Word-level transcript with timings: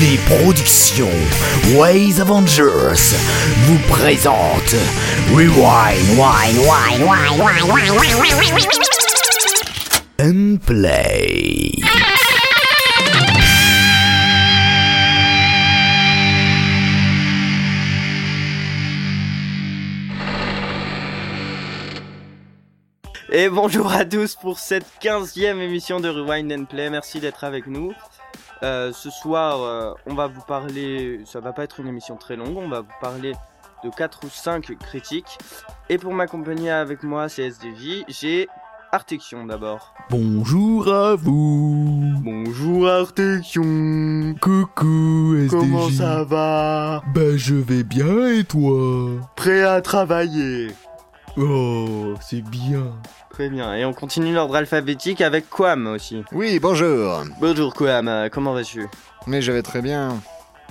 Les 0.00 0.18
productions 0.26 1.08
Ways 1.74 2.20
Avengers 2.20 3.16
vous 3.62 3.78
présentent 3.88 4.74
Rewind, 5.32 6.18
Wine, 6.18 6.58
Wine, 6.58 7.02
Wine, 7.02 7.40
Wine, 7.40 7.62
Wine, 7.70 7.94
Wine, 8.52 8.66
and 10.20 10.58
Play. 10.66 11.70
Et 23.32 23.48
bonjour 23.48 23.90
à 23.92 24.04
tous 24.04 24.34
pour 24.34 24.58
cette 24.58 24.86
15e 25.00 25.58
émission 25.58 26.00
de 26.00 26.08
Rewind 26.08 26.52
and 26.52 26.64
Play. 26.66 26.90
Merci 26.90 27.20
d'être 27.20 27.44
avec 27.44 27.66
nous. 27.66 27.94
Euh, 28.62 28.92
ce 28.92 29.10
soir, 29.10 29.62
euh, 29.62 29.92
on 30.06 30.14
va 30.14 30.26
vous 30.26 30.40
parler, 30.40 31.20
ça 31.26 31.40
va 31.40 31.52
pas 31.52 31.64
être 31.64 31.80
une 31.80 31.88
émission 31.88 32.16
très 32.16 32.36
longue, 32.36 32.56
on 32.56 32.68
va 32.68 32.80
vous 32.80 32.94
parler 33.00 33.32
de 33.84 33.90
4 33.90 34.24
ou 34.24 34.28
5 34.28 34.76
critiques. 34.78 35.38
Et 35.88 35.98
pour 35.98 36.12
m'accompagner 36.12 36.70
avec 36.70 37.02
moi, 37.02 37.28
c'est 37.28 37.42
SDJ, 37.42 38.04
j'ai 38.08 38.48
Artection 38.92 39.44
d'abord. 39.44 39.92
Bonjour 40.10 40.88
à 40.88 41.16
vous. 41.16 42.14
Bonjour 42.22 42.88
Artection. 42.88 44.34
Coucou 44.40 45.34
SDJ. 45.36 45.50
Comment 45.50 45.90
ça 45.90 46.24
va? 46.24 47.02
Bah 47.14 47.36
je 47.36 47.56
vais 47.56 47.82
bien 47.82 48.28
et 48.28 48.44
toi? 48.44 49.10
Prêt 49.34 49.62
à 49.62 49.80
travailler 49.80 50.68
Oh, 51.38 52.14
c'est 52.20 52.40
bien. 52.42 52.92
Très 53.30 53.48
bien. 53.50 53.74
Et 53.74 53.84
on 53.84 53.92
continue 53.92 54.32
l'ordre 54.32 54.56
alphabétique 54.56 55.20
avec 55.20 55.50
Quam 55.50 55.86
aussi. 55.88 56.24
Oui, 56.32 56.58
bonjour. 56.58 57.24
Bonjour 57.40 57.74
Quam, 57.74 58.08
euh, 58.08 58.28
comment 58.30 58.54
vas-tu? 58.54 58.86
Mais 59.26 59.42
je 59.42 59.52
vais 59.52 59.62
très 59.62 59.82
bien. 59.82 60.18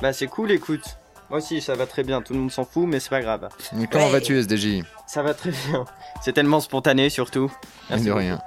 Bah 0.02 0.12
c'est 0.12 0.28
cool, 0.28 0.52
écoute. 0.52 0.98
Moi 1.30 1.40
aussi, 1.40 1.62
ça 1.62 1.76
va 1.76 1.86
très 1.86 2.04
bien. 2.04 2.22
Tout 2.22 2.34
le 2.34 2.40
monde 2.40 2.52
s'en 2.52 2.66
fout, 2.66 2.86
mais 2.88 3.00
c'est 3.00 3.10
pas 3.10 3.22
grave. 3.22 3.48
Et 3.80 3.88
comment 3.88 4.06
Ouais. 4.06 4.12
vas-tu, 4.14 4.38
SDJ 4.40 4.84
Ça 5.08 5.22
va 5.22 5.34
très 5.34 5.52
bien. 5.52 5.86
C'est 6.22 6.34
tellement 6.34 6.60
spontané, 6.60 7.10
surtout. 7.10 7.52
Merci 7.90 8.06
De 8.06 8.10
beaucoup. 8.10 8.20
rien. 8.22 8.40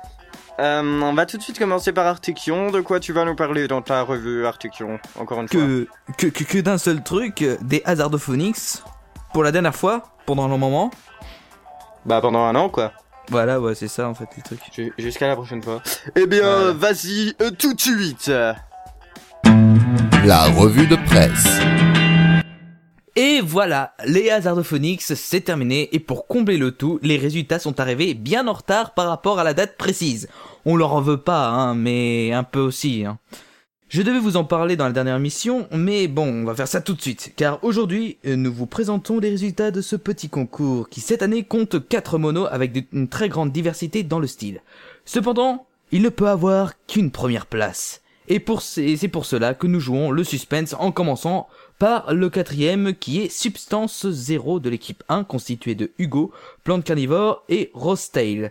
Euh, 0.61 0.83
on 1.03 1.15
va 1.15 1.25
tout 1.25 1.37
de 1.39 1.43
suite 1.43 1.59
commencer 1.59 1.93
par 1.93 2.07
Artection. 2.07 2.73
De 2.73 2.81
quoi 2.81 2.99
tu 2.99 3.13
vas 3.13 3.25
nous 3.25 3.37
parler 3.37 3.69
dans 3.69 3.81
ta 3.83 4.03
revue 4.03 4.45
Artection 4.45 4.99
Encore 5.17 5.41
une 5.41 5.49
fois? 5.49 5.61
que, 5.61 6.27
que, 6.27 6.43
que, 6.45 6.59
d'un 6.59 6.79
seul 6.79 7.03
truc, 7.05 7.45
des 7.63 7.81
Hazardophonics, 7.85 8.83
pour 9.33 9.45
la 9.45 9.53
dernière 9.53 9.75
fois, 9.77 10.03
pendant 10.27 10.45
un 10.47 10.49
long 10.49 10.59
moment. 10.59 10.91
Bah 12.07 12.21
pendant 12.21 12.45
un 12.45 12.55
an, 12.55 12.69
quoi. 12.69 12.93
Voilà, 13.31 13.61
ouais, 13.61 13.75
c'est 13.75 13.89
ça 13.89 14.09
en 14.09 14.15
fait 14.15 14.29
le 14.37 14.43
truc. 14.43 14.61
Ju- 14.75 14.93
Jusqu'à 14.99 15.29
la 15.29 15.37
prochaine 15.37 15.63
fois. 15.63 15.83
Eh 16.17 16.27
bien, 16.27 16.73
vas-y, 16.73 17.35
euh, 17.43 17.51
tout 17.51 17.75
de 17.75 17.81
suite. 17.81 18.31
La 20.25 20.45
revue 20.47 20.87
de 20.87 20.97
presse. 20.97 21.47
Et 23.17 23.41
voilà, 23.43 23.95
les 24.07 24.31
Hazardophonics, 24.31 25.03
c'est 25.03 25.41
terminé, 25.41 25.89
et 25.95 25.99
pour 25.99 26.27
combler 26.29 26.57
le 26.57 26.71
tout, 26.71 27.01
les 27.03 27.17
résultats 27.17 27.59
sont 27.59 27.81
arrivés 27.81 28.15
bien 28.15 28.47
en 28.47 28.53
retard 28.53 28.95
par 28.95 29.09
rapport 29.09 29.41
à 29.41 29.45
la 29.45 29.55
date 29.55 29.77
précise. 29.77 30.29
On 30.65 30.77
leur 30.77 30.93
en 30.95 31.01
veut 31.01 31.17
pas, 31.21 31.49
hein, 31.49 31.75
mais 31.75 32.33
un 32.33 32.45
peu 32.45 32.61
aussi, 32.61 33.05
hein. 33.05 33.19
Je 33.89 34.03
devais 34.03 34.19
vous 34.19 34.37
en 34.37 34.45
parler 34.45 34.77
dans 34.77 34.85
la 34.85 34.93
dernière 34.93 35.19
mission, 35.19 35.67
mais 35.73 36.09
bon, 36.09 36.29
on 36.29 36.45
va 36.45 36.55
faire 36.55 36.69
ça 36.69 36.83
tout 36.83 36.93
de 36.93 37.01
suite, 37.01 37.33
car 37.37 37.65
aujourd'hui, 37.65 38.19
euh, 38.27 38.37
nous 38.37 38.53
vous 38.53 38.67
présentons 38.67 39.19
les 39.19 39.31
résultats 39.31 39.71
de 39.71 39.81
ce 39.81 39.97
petit 39.97 40.29
concours, 40.29 40.91
qui 40.91 41.01
cette 41.01 41.23
année 41.23 41.43
compte 41.43 41.89
4 41.89 42.19
monos 42.19 42.45
avec 42.51 42.87
une 42.93 43.09
très 43.09 43.31
grande 43.31 43.51
diversité 43.51 44.03
dans 44.03 44.19
le 44.19 44.27
style. 44.27 44.61
Cependant, 45.07 45.67
il 45.91 46.03
ne 46.03 46.11
peut 46.11 46.29
avoir 46.29 46.75
qu'une 46.87 47.11
première 47.11 47.47
place. 47.47 48.03
Et 48.29 48.45
c'est 48.69 49.09
pour 49.09 49.25
cela 49.25 49.55
que 49.55 49.67
nous 49.67 49.81
jouons 49.81 50.11
le 50.11 50.23
suspense 50.23 50.75
en 50.79 50.93
commençant 50.93 51.49
par 51.79 52.13
le 52.13 52.29
quatrième 52.29 52.93
qui 52.93 53.23
est 53.23 53.31
Substance 53.31 54.07
Zero 54.11 54.61
de 54.61 54.69
l'équipe 54.69 55.03
1 55.09 55.25
constitué 55.25 55.75
de 55.75 55.93
Hugo, 55.97 56.31
Plante 56.63 56.85
Carnivore 56.85 57.43
et 57.49 57.71
Rostail. 57.73 58.51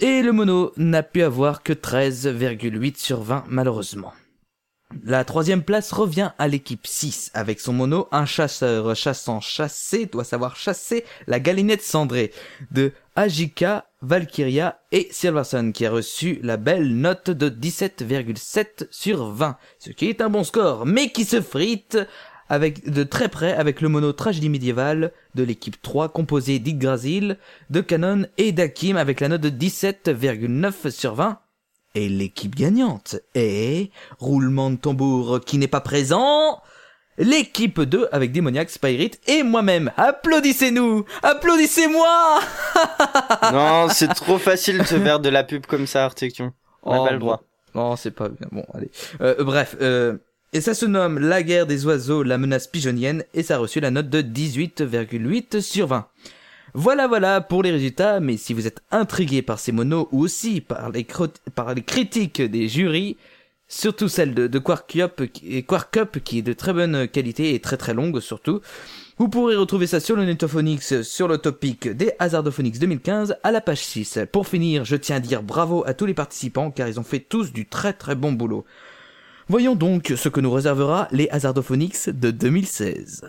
Et 0.00 0.22
le 0.22 0.32
mono 0.32 0.72
n'a 0.78 1.02
pu 1.02 1.20
avoir 1.22 1.62
que 1.62 1.74
13,8 1.74 2.96
sur 2.96 3.20
20 3.20 3.44
malheureusement. 3.48 4.14
La 5.08 5.24
troisième 5.24 5.62
place 5.62 5.92
revient 5.92 6.32
à 6.36 6.48
l'équipe 6.48 6.84
6 6.84 7.30
avec 7.32 7.60
son 7.60 7.72
mono 7.72 8.08
un 8.10 8.26
chasseur 8.26 8.96
chassant 8.96 9.40
chassé 9.40 10.06
doit 10.06 10.24
savoir 10.24 10.56
chasser 10.56 11.04
la 11.28 11.38
galinette 11.38 11.82
cendrée 11.82 12.32
de 12.72 12.90
Ajika, 13.14 13.86
Valkyria 14.02 14.80
et 14.90 15.06
Silverson 15.12 15.70
qui 15.72 15.86
a 15.86 15.92
reçu 15.92 16.40
la 16.42 16.56
belle 16.56 16.96
note 16.96 17.30
de 17.30 17.48
17,7 17.48 18.88
sur 18.90 19.26
20, 19.30 19.56
ce 19.78 19.90
qui 19.90 20.08
est 20.08 20.20
un 20.20 20.28
bon 20.28 20.42
score, 20.42 20.86
mais 20.86 21.10
qui 21.10 21.24
se 21.24 21.40
frite 21.40 21.98
avec 22.48 22.90
de 22.90 23.04
très 23.04 23.28
près 23.28 23.52
avec 23.52 23.82
le 23.82 23.88
mono 23.88 24.12
tragédie 24.12 24.48
médiévale 24.48 25.12
de 25.36 25.44
l'équipe 25.44 25.80
3 25.80 26.08
composé 26.08 26.58
d'Yggdrasil, 26.58 27.38
de 27.70 27.80
Canon 27.80 28.26
et 28.38 28.50
d'Akim 28.50 28.96
avec 28.96 29.20
la 29.20 29.28
note 29.28 29.40
de 29.42 29.50
17,9 29.50 30.90
sur 30.90 31.14
20. 31.14 31.38
Et 31.96 32.10
l'équipe 32.10 32.54
gagnante 32.54 33.16
est, 33.34 33.90
roulement 34.18 34.68
de 34.68 34.76
tambour 34.76 35.40
qui 35.40 35.56
n'est 35.56 35.66
pas 35.66 35.80
présent, 35.80 36.60
l'équipe 37.16 37.80
2 37.80 38.08
avec 38.12 38.32
Démoniac, 38.32 38.68
Spirit 38.68 39.12
et 39.26 39.42
moi-même. 39.42 39.90
Applaudissez-nous 39.96 41.06
Applaudissez-moi 41.22 42.40
non, 43.52 43.88
c'est 43.88 44.08
trop 44.08 44.36
facile 44.36 44.76
de 44.76 44.82
se 44.84 44.96
faire 45.00 45.20
de 45.20 45.30
la 45.30 45.42
pub 45.42 45.64
comme 45.64 45.86
ça, 45.86 46.04
Artection. 46.04 46.52
On 46.82 46.92
n'a 46.92 47.00
Oh, 47.00 47.04
pas 47.06 47.12
le 47.12 47.18
bon. 47.18 47.24
droit. 47.26 47.42
Non, 47.74 47.96
c'est 47.96 48.10
pas 48.10 48.28
bien. 48.28 48.46
Bon, 48.52 48.64
allez. 48.74 48.90
Euh, 49.22 49.42
bref, 49.42 49.74
euh, 49.80 50.18
et 50.52 50.60
ça 50.60 50.74
se 50.74 50.84
nomme 50.84 51.18
La 51.18 51.42
guerre 51.42 51.66
des 51.66 51.86
oiseaux, 51.86 52.22
la 52.22 52.36
menace 52.36 52.66
pigeonnienne, 52.66 53.24
et 53.32 53.42
ça 53.42 53.54
a 53.54 53.58
reçu 53.58 53.80
la 53.80 53.90
note 53.90 54.10
de 54.10 54.20
18,8 54.20 55.62
sur 55.62 55.86
20. 55.86 56.06
Voilà, 56.74 57.06
voilà 57.06 57.40
pour 57.40 57.62
les 57.62 57.70
résultats, 57.70 58.20
mais 58.20 58.36
si 58.36 58.52
vous 58.52 58.66
êtes 58.66 58.80
intrigué 58.90 59.42
par 59.42 59.58
ces 59.58 59.72
monos 59.72 60.08
ou 60.12 60.20
aussi 60.20 60.60
par 60.60 60.90
les, 60.90 61.04
critiques 61.82 62.42
des 62.42 62.68
jurys, 62.68 63.16
surtout 63.68 64.08
celle 64.08 64.34
de, 64.34 64.58
Quark 64.58 64.96
Up, 64.96 65.22
qui- 65.32 65.56
et 65.56 65.62
Quark 65.62 65.96
Up, 65.96 66.18
qui 66.22 66.38
est 66.38 66.42
de 66.42 66.52
très 66.52 66.72
bonne 66.72 67.08
qualité 67.08 67.54
et 67.54 67.60
très 67.60 67.76
très 67.76 67.94
longue 67.94 68.20
surtout, 68.20 68.60
vous 69.18 69.28
pourrez 69.28 69.56
retrouver 69.56 69.86
ça 69.86 69.98
sur 70.00 70.14
le 70.16 70.26
Netophonix 70.26 71.00
sur 71.02 71.28
le 71.28 71.38
topic 71.38 71.88
des 71.88 72.12
Hazardophonix 72.18 72.78
2015 72.78 73.36
à 73.42 73.50
la 73.50 73.62
page 73.62 73.82
6. 73.82 74.18
Pour 74.30 74.46
finir, 74.46 74.84
je 74.84 74.96
tiens 74.96 75.16
à 75.16 75.20
dire 75.20 75.42
bravo 75.42 75.82
à 75.86 75.94
tous 75.94 76.04
les 76.04 76.12
participants 76.14 76.70
car 76.70 76.86
ils 76.88 77.00
ont 77.00 77.04
fait 77.04 77.20
tous 77.20 77.52
du 77.52 77.66
très 77.66 77.94
très 77.94 78.14
bon 78.14 78.32
boulot. 78.32 78.66
Voyons 79.48 79.74
donc 79.74 80.12
ce 80.14 80.28
que 80.28 80.40
nous 80.40 80.50
réservera 80.50 81.08
les 81.12 81.30
Hazardophonix 81.30 82.10
de 82.10 82.30
2016. 82.30 83.22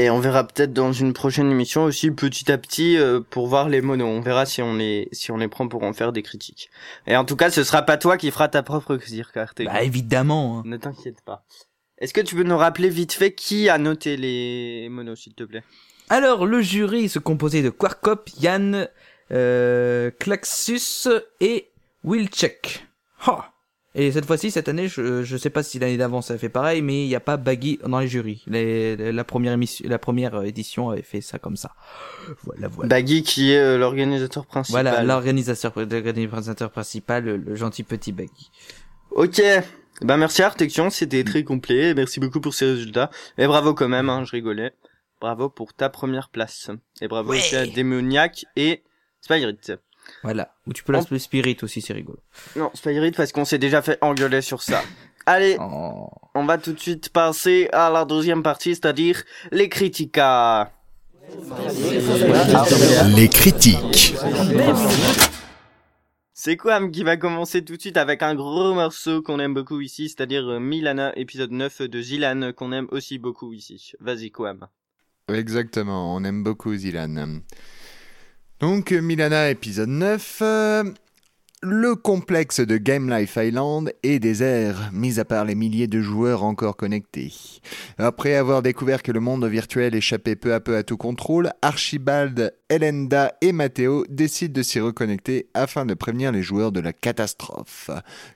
Et 0.00 0.08
on 0.08 0.18
verra 0.18 0.44
peut-être 0.44 0.72
dans 0.72 0.94
une 0.94 1.12
prochaine 1.12 1.50
émission 1.50 1.84
aussi 1.84 2.10
petit 2.10 2.50
à 2.50 2.56
petit 2.56 2.96
euh, 2.96 3.20
pour 3.20 3.48
voir 3.48 3.68
les 3.68 3.82
monos. 3.82 4.06
On 4.06 4.22
verra 4.22 4.46
si 4.46 4.62
on 4.62 4.74
les 4.74 5.08
si 5.12 5.30
on 5.30 5.36
les 5.36 5.46
prend 5.48 5.68
pour 5.68 5.82
en 5.82 5.92
faire 5.92 6.12
des 6.12 6.22
critiques. 6.22 6.70
Et 7.06 7.16
en 7.16 7.26
tout 7.26 7.36
cas, 7.36 7.50
ce 7.50 7.64
sera 7.64 7.82
pas 7.82 7.98
toi 7.98 8.16
qui 8.16 8.30
feras 8.30 8.48
ta 8.48 8.62
propre 8.62 8.96
critique. 8.96 9.26
Bah 9.66 9.82
évidemment. 9.82 10.60
hein. 10.60 10.62
Ne 10.64 10.78
t'inquiète 10.78 11.20
pas. 11.22 11.44
Est-ce 11.98 12.14
que 12.14 12.22
tu 12.22 12.34
peux 12.34 12.44
nous 12.44 12.56
rappeler 12.56 12.88
vite 12.88 13.12
fait 13.12 13.34
qui 13.34 13.68
a 13.68 13.76
noté 13.76 14.16
les 14.16 14.88
monos, 14.88 15.16
s'il 15.16 15.34
te 15.34 15.44
plaît? 15.44 15.64
Alors 16.08 16.46
le 16.46 16.62
jury 16.62 17.10
se 17.10 17.18
composait 17.18 17.60
de 17.62 17.68
Quarkop, 17.68 18.30
Yann, 18.40 18.88
euh, 19.32 20.10
Klaxus 20.18 21.08
et 21.40 21.68
Wilczek. 22.04 22.86
Ha 23.26 23.52
et 23.94 24.12
cette 24.12 24.24
fois-ci, 24.26 24.50
cette 24.50 24.68
année, 24.68 24.86
je, 24.88 25.22
je 25.22 25.36
sais 25.36 25.50
pas 25.50 25.62
si 25.62 25.78
l'année 25.78 25.96
d'avant 25.96 26.22
ça 26.22 26.34
a 26.34 26.38
fait 26.38 26.48
pareil, 26.48 26.80
mais 26.82 27.04
il 27.04 27.08
n'y 27.08 27.14
a 27.16 27.20
pas 27.20 27.36
Baggy 27.36 27.78
dans 27.84 27.98
les 27.98 28.06
jurys. 28.08 28.42
Les- 28.46 29.12
la 29.12 29.24
première 29.24 29.52
émission, 29.52 29.84
la 29.88 29.98
première 29.98 30.42
édition 30.44 30.90
avait 30.90 31.02
fait 31.02 31.20
ça 31.20 31.38
comme 31.38 31.56
ça. 31.56 31.72
Voilà, 32.44 32.68
voilà. 32.68 32.88
Baggy 32.88 33.22
qui 33.22 33.52
est 33.52 33.58
euh, 33.58 33.78
l'organisateur 33.78 34.46
principal. 34.46 34.82
Voilà, 34.84 35.02
l'organisateur, 35.02 35.72
l'organisateur 35.76 36.70
principal, 36.70 37.24
le, 37.24 37.36
le 37.36 37.54
gentil 37.56 37.82
petit 37.82 38.12
Baggy. 38.12 38.50
Ok. 39.10 39.42
Bah 40.02 40.16
merci 40.16 40.42
Artection, 40.42 40.88
c'était 40.88 41.24
très 41.24 41.44
complet. 41.44 41.92
Merci 41.94 42.20
beaucoup 42.20 42.40
pour 42.40 42.54
ces 42.54 42.64
résultats. 42.66 43.10
Et 43.36 43.46
bravo 43.46 43.74
quand 43.74 43.88
même, 43.88 44.08
hein, 44.08 44.24
je 44.24 44.30
rigolais. 44.30 44.72
Bravo 45.20 45.50
pour 45.50 45.74
ta 45.74 45.90
première 45.90 46.30
place. 46.30 46.70
Et 47.02 47.08
bravo 47.08 47.30
Ouais. 47.32 47.38
aussi 47.38 47.54
à 47.56 47.66
Démoniac 47.66 48.46
et 48.56 48.82
Spirit. 49.20 49.58
Voilà. 50.22 50.54
Ou 50.66 50.72
tu 50.72 50.82
peux 50.84 50.92
l'appeler 50.92 51.18
Spirit 51.18 51.56
aussi, 51.62 51.80
c'est 51.80 51.92
rigolo. 51.92 52.18
Non, 52.56 52.70
Spirit 52.74 53.12
parce 53.12 53.32
qu'on 53.32 53.44
s'est 53.44 53.58
déjà 53.58 53.82
fait 53.82 53.98
engueuler 54.00 54.42
sur 54.42 54.62
ça. 54.62 54.82
Allez, 55.26 55.56
Oh. 55.60 56.08
on 56.34 56.44
va 56.44 56.58
tout 56.58 56.72
de 56.72 56.80
suite 56.80 57.10
passer 57.10 57.68
à 57.72 57.90
la 57.90 58.04
deuxième 58.04 58.42
partie, 58.42 58.74
c'est-à-dire 58.74 59.22
les 59.52 59.68
critiques. 59.68 60.18
Les 63.16 63.28
critiques. 63.28 64.14
C'est 66.32 66.56
Quam 66.56 66.90
qui 66.90 67.02
va 67.04 67.16
commencer 67.18 67.62
tout 67.64 67.76
de 67.76 67.80
suite 67.80 67.96
avec 67.98 68.22
un 68.22 68.34
gros 68.34 68.72
morceau 68.72 69.20
qu'on 69.20 69.38
aime 69.40 69.52
beaucoup 69.52 69.80
ici, 69.80 70.08
c'est-à-dire 70.08 70.48
euh, 70.48 70.58
Milana, 70.58 71.12
épisode 71.18 71.50
9 71.50 71.82
de 71.82 72.00
Zilan, 72.00 72.52
qu'on 72.56 72.72
aime 72.72 72.86
aussi 72.92 73.18
beaucoup 73.18 73.52
ici. 73.52 73.92
Vas-y 74.00 74.30
Quam. 74.30 74.66
Exactement, 75.28 76.14
on 76.16 76.24
aime 76.24 76.42
beaucoup 76.42 76.74
Zilan. 76.74 77.40
Donc, 78.60 78.92
euh, 78.92 79.00
Milana, 79.00 79.48
épisode 79.48 79.88
9. 79.88 80.38
euh, 80.42 80.84
Le 81.62 81.94
complexe 81.94 82.60
de 82.60 82.76
Game 82.76 83.10
Life 83.10 83.38
Island 83.40 83.90
est 84.02 84.18
désert, 84.18 84.90
mis 84.92 85.18
à 85.18 85.24
part 85.24 85.46
les 85.46 85.54
milliers 85.54 85.86
de 85.86 86.02
joueurs 86.02 86.44
encore 86.44 86.76
connectés. 86.76 87.32
Après 87.96 88.34
avoir 88.34 88.60
découvert 88.60 89.02
que 89.02 89.12
le 89.12 89.20
monde 89.20 89.46
virtuel 89.46 89.94
échappait 89.94 90.36
peu 90.36 90.52
à 90.52 90.60
peu 90.60 90.76
à 90.76 90.82
tout 90.82 90.98
contrôle, 90.98 91.50
Archibald, 91.62 92.54
Elenda 92.68 93.32
et 93.40 93.52
Matteo 93.52 94.04
décident 94.10 94.52
de 94.52 94.62
s'y 94.62 94.78
reconnecter 94.78 95.48
afin 95.54 95.86
de 95.86 95.94
prévenir 95.94 96.30
les 96.30 96.42
joueurs 96.42 96.70
de 96.70 96.80
la 96.80 96.92
catastrophe. 96.92 97.88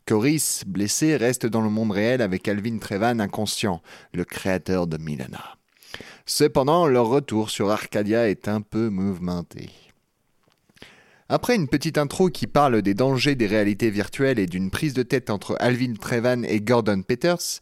Coris, 0.07 0.63
blessé, 0.67 1.17
reste 1.19 1.45
dans 1.45 1.61
le 1.61 1.69
monde 1.69 1.91
réel 1.91 2.23
avec 2.23 2.49
Alvin 2.49 2.79
Trevan 2.79 3.21
inconscient, 3.21 3.83
le 4.15 4.25
créateur 4.25 4.87
de 4.87 4.97
Milana. 4.97 5.59
Cependant, 6.25 6.87
leur 6.87 7.09
retour 7.09 7.51
sur 7.51 7.71
Arcadia 7.71 8.31
est 8.31 8.49
un 8.49 8.63
peu 8.63 8.89
mouvementé. 8.89 9.69
Après 11.35 11.57
une 11.57 11.67
petite 11.67 11.99
intro 11.99 12.29
qui 12.31 12.47
parle 12.47 12.81
des 12.81 12.95
dangers 12.95 13.35
des 13.35 13.49
réalités 13.49 13.91
virtuelles 13.91 14.39
et 14.39 14.47
d'une 14.47 14.71
prise 14.71 14.95
de 14.95 15.03
tête 15.03 15.31
entre 15.31 15.57
Alvin 15.59 15.95
Trevan 15.95 16.45
et 16.45 16.61
Gordon 16.61 17.03
Peters, 17.03 17.59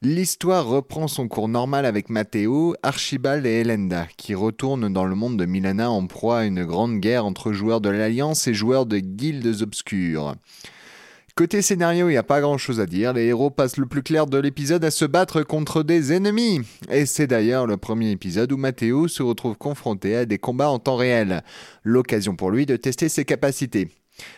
l'histoire 0.00 0.64
reprend 0.64 1.08
son 1.08 1.26
cours 1.26 1.48
normal 1.48 1.86
avec 1.86 2.08
Matteo, 2.08 2.76
Archibald 2.84 3.44
et 3.44 3.62
Elenda, 3.62 4.06
qui 4.16 4.36
retournent 4.36 4.92
dans 4.92 5.04
le 5.04 5.16
monde 5.16 5.36
de 5.36 5.44
Milana 5.44 5.90
en 5.90 6.06
proie 6.06 6.38
à 6.38 6.44
une 6.44 6.64
grande 6.64 7.00
guerre 7.00 7.26
entre 7.26 7.52
joueurs 7.52 7.80
de 7.80 7.88
l'Alliance 7.88 8.46
et 8.46 8.54
joueurs 8.54 8.86
de 8.86 8.98
guildes 8.98 9.60
obscures. 9.60 10.36
Côté 11.38 11.60
scénario, 11.60 12.08
il 12.08 12.12
n'y 12.12 12.16
a 12.16 12.22
pas 12.22 12.40
grand 12.40 12.56
chose 12.56 12.80
à 12.80 12.86
dire. 12.86 13.12
Les 13.12 13.26
héros 13.26 13.50
passent 13.50 13.76
le 13.76 13.84
plus 13.84 14.02
clair 14.02 14.26
de 14.26 14.38
l'épisode 14.38 14.82
à 14.86 14.90
se 14.90 15.04
battre 15.04 15.42
contre 15.42 15.82
des 15.82 16.14
ennemis. 16.14 16.62
Et 16.90 17.04
c'est 17.04 17.26
d'ailleurs 17.26 17.66
le 17.66 17.76
premier 17.76 18.10
épisode 18.10 18.52
où 18.52 18.56
Matteo 18.56 19.06
se 19.06 19.22
retrouve 19.22 19.54
confronté 19.54 20.16
à 20.16 20.24
des 20.24 20.38
combats 20.38 20.70
en 20.70 20.78
temps 20.78 20.96
réel. 20.96 21.42
L'occasion 21.82 22.36
pour 22.36 22.50
lui 22.50 22.64
de 22.64 22.76
tester 22.76 23.10
ses 23.10 23.26
capacités. 23.26 23.90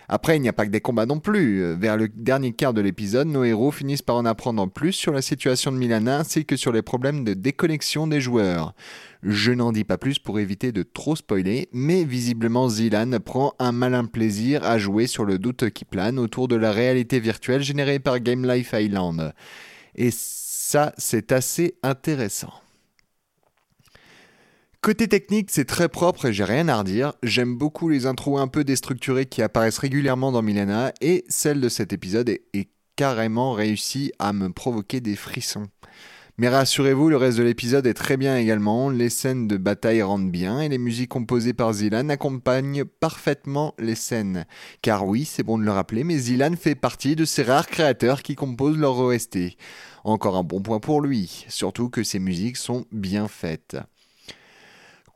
Après, 0.08 0.36
il 0.36 0.40
n'y 0.40 0.48
a 0.48 0.52
pas 0.52 0.66
que 0.66 0.70
des 0.70 0.80
combats 0.80 1.06
non 1.06 1.20
plus. 1.20 1.75
Vers 1.75 1.96
le 1.96 2.08
dernier 2.08 2.52
quart 2.52 2.75
de 2.75 2.80
l'épisode, 2.80 3.28
nos 3.28 3.44
héros 3.44 3.70
finissent 3.70 4.02
par 4.02 4.16
en 4.16 4.25
apprendre 4.25 4.69
plus 4.69 4.92
sur 4.92 5.12
la 5.12 5.22
situation 5.22 5.72
de 5.72 5.76
Milana 5.76 6.19
ainsi 6.19 6.44
que 6.44 6.56
sur 6.56 6.72
les 6.72 6.82
problèmes 6.82 7.25
de 7.25 7.34
déconnexion 7.34 8.06
des 8.06 8.20
joueurs. 8.20 8.75
Je 9.22 9.52
n'en 9.52 9.72
dis 9.72 9.84
pas 9.84 9.98
plus 9.98 10.19
pour 10.19 10.38
éviter 10.38 10.72
de 10.72 10.82
trop 10.82 11.16
spoiler, 11.16 11.69
mais 11.72 12.04
visiblement 12.04 12.69
Zilan 12.69 13.19
prend 13.25 13.54
un 13.58 13.72
malin 13.72 14.04
plaisir 14.04 14.64
à 14.64 14.78
jouer 14.78 15.06
sur 15.06 15.25
le 15.25 15.38
doute 15.38 15.70
qui 15.70 15.84
plane 15.84 16.19
autour 16.19 16.48
de 16.48 16.56
la 16.56 16.72
réalité 16.72 17.19
virtuelle 17.19 17.62
générée 17.62 17.98
par 17.98 18.20
Game 18.20 18.48
Life 18.48 18.72
Island. 18.72 19.32
Et 19.96 20.10
ça, 20.12 20.92
c'est 20.98 21.32
assez 21.32 21.75
intéressant. 21.82 22.52
Côté 24.80 25.08
technique, 25.08 25.50
c'est 25.50 25.64
très 25.64 25.88
propre 25.88 26.26
et 26.26 26.32
j'ai 26.32 26.44
rien 26.44 26.69
à 26.69 26.78
redire. 26.78 27.12
J'aime 27.25 27.56
beaucoup 27.56 27.88
les 27.88 28.06
intros 28.06 28.40
un 28.40 28.46
peu 28.46 28.62
déstructurées 28.62 29.26
qui 29.26 29.42
apparaissent 29.42 29.78
régulièrement 29.78 30.30
dans 30.30 30.40
Milena 30.40 30.92
et 31.00 31.25
celle 31.28 31.60
de 31.60 31.69
cet 31.69 31.92
épisode 31.92 32.28
est, 32.28 32.69
carrément 32.94 33.52
réussie 33.52 34.12
à 34.20 34.32
me 34.32 34.50
provoquer 34.50 35.00
des 35.00 35.16
frissons. 35.16 35.66
Mais 36.36 36.48
rassurez-vous, 36.48 37.08
le 37.08 37.16
reste 37.16 37.38
de 37.38 37.42
l'épisode 37.42 37.88
est 37.88 37.94
très 37.94 38.16
bien 38.16 38.36
également, 38.36 38.88
les 38.88 39.10
scènes 39.10 39.48
de 39.48 39.56
bataille 39.56 40.02
rendent 40.02 40.30
bien 40.30 40.60
et 40.60 40.69
les 40.69 40.78
musiques 40.78 41.10
composées 41.10 41.54
par 41.54 41.72
Zilan 41.72 42.08
accompagnent 42.08 42.84
parfaitement 42.84 43.75
les 43.80 43.96
scènes. 43.96 44.46
Car 44.80 45.04
oui, 45.04 45.25
c'est 45.25 45.42
bon 45.42 45.58
de 45.58 45.64
le 45.64 45.72
rappeler, 45.72 46.04
mais 46.04 46.19
Zilan 46.19 46.54
fait 46.56 46.76
partie 46.76 47.16
de 47.16 47.25
ces 47.25 47.42
rares 47.42 47.66
créateurs 47.66 48.22
qui 48.22 48.36
composent 48.36 48.78
leur 48.78 48.96
OST. 48.98 49.56
Encore 50.04 50.36
un 50.36 50.44
bon 50.44 50.62
point 50.62 50.78
pour 50.78 51.00
lui, 51.00 51.44
surtout 51.48 51.88
que 51.88 52.04
ses 52.04 52.20
musiques 52.20 52.56
sont 52.56 52.86
bien 52.92 53.26
faites. 53.26 53.76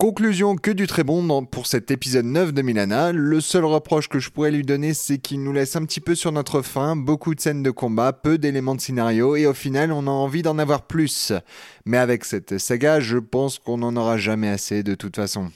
Conclusion 0.02 0.56
que 0.56 0.72
du 0.72 0.88
très 0.88 1.04
bon 1.04 1.44
pour 1.44 1.69
cet 1.69 1.93
épisode 1.93 2.25
9 2.25 2.52
de 2.52 2.62
Milana. 2.62 3.12
Le 3.12 3.40
seul 3.40 3.64
reproche 3.64 4.08
que 4.08 4.19
je 4.19 4.31
pourrais 4.31 4.50
lui 4.50 4.64
donner, 4.64 4.94
c'est 4.94 5.19
qu'il 5.19 5.44
nous 5.44 5.52
laisse 5.52 5.76
un 5.76 5.84
petit 5.84 6.00
peu 6.00 6.16
sur 6.16 6.32
notre 6.32 6.60
faim, 6.60 6.96
beaucoup 6.96 7.37
de 7.37 7.40
scènes 7.40 7.62
de 7.62 7.70
combat, 7.70 8.12
peu 8.12 8.37
d'éléments 8.37 8.75
de 8.75 8.81
scénario, 8.81 9.37
et 9.37 9.46
au 9.46 9.54
final, 9.54 9.93
on 9.93 10.08
a 10.08 10.10
envie 10.10 10.43
d'en 10.43 10.58
avoir 10.58 10.88
plus. 10.88 11.32
Mais 11.84 11.99
avec 11.99 12.25
cette 12.25 12.58
saga, 12.58 12.99
je 12.99 13.16
pense 13.16 13.60
qu'on 13.60 13.78
n'en 13.78 13.94
aura 13.94 14.16
jamais 14.16 14.49
assez 14.49 14.82
de 14.82 14.96
toute 14.96 15.14
façon. 15.14 15.52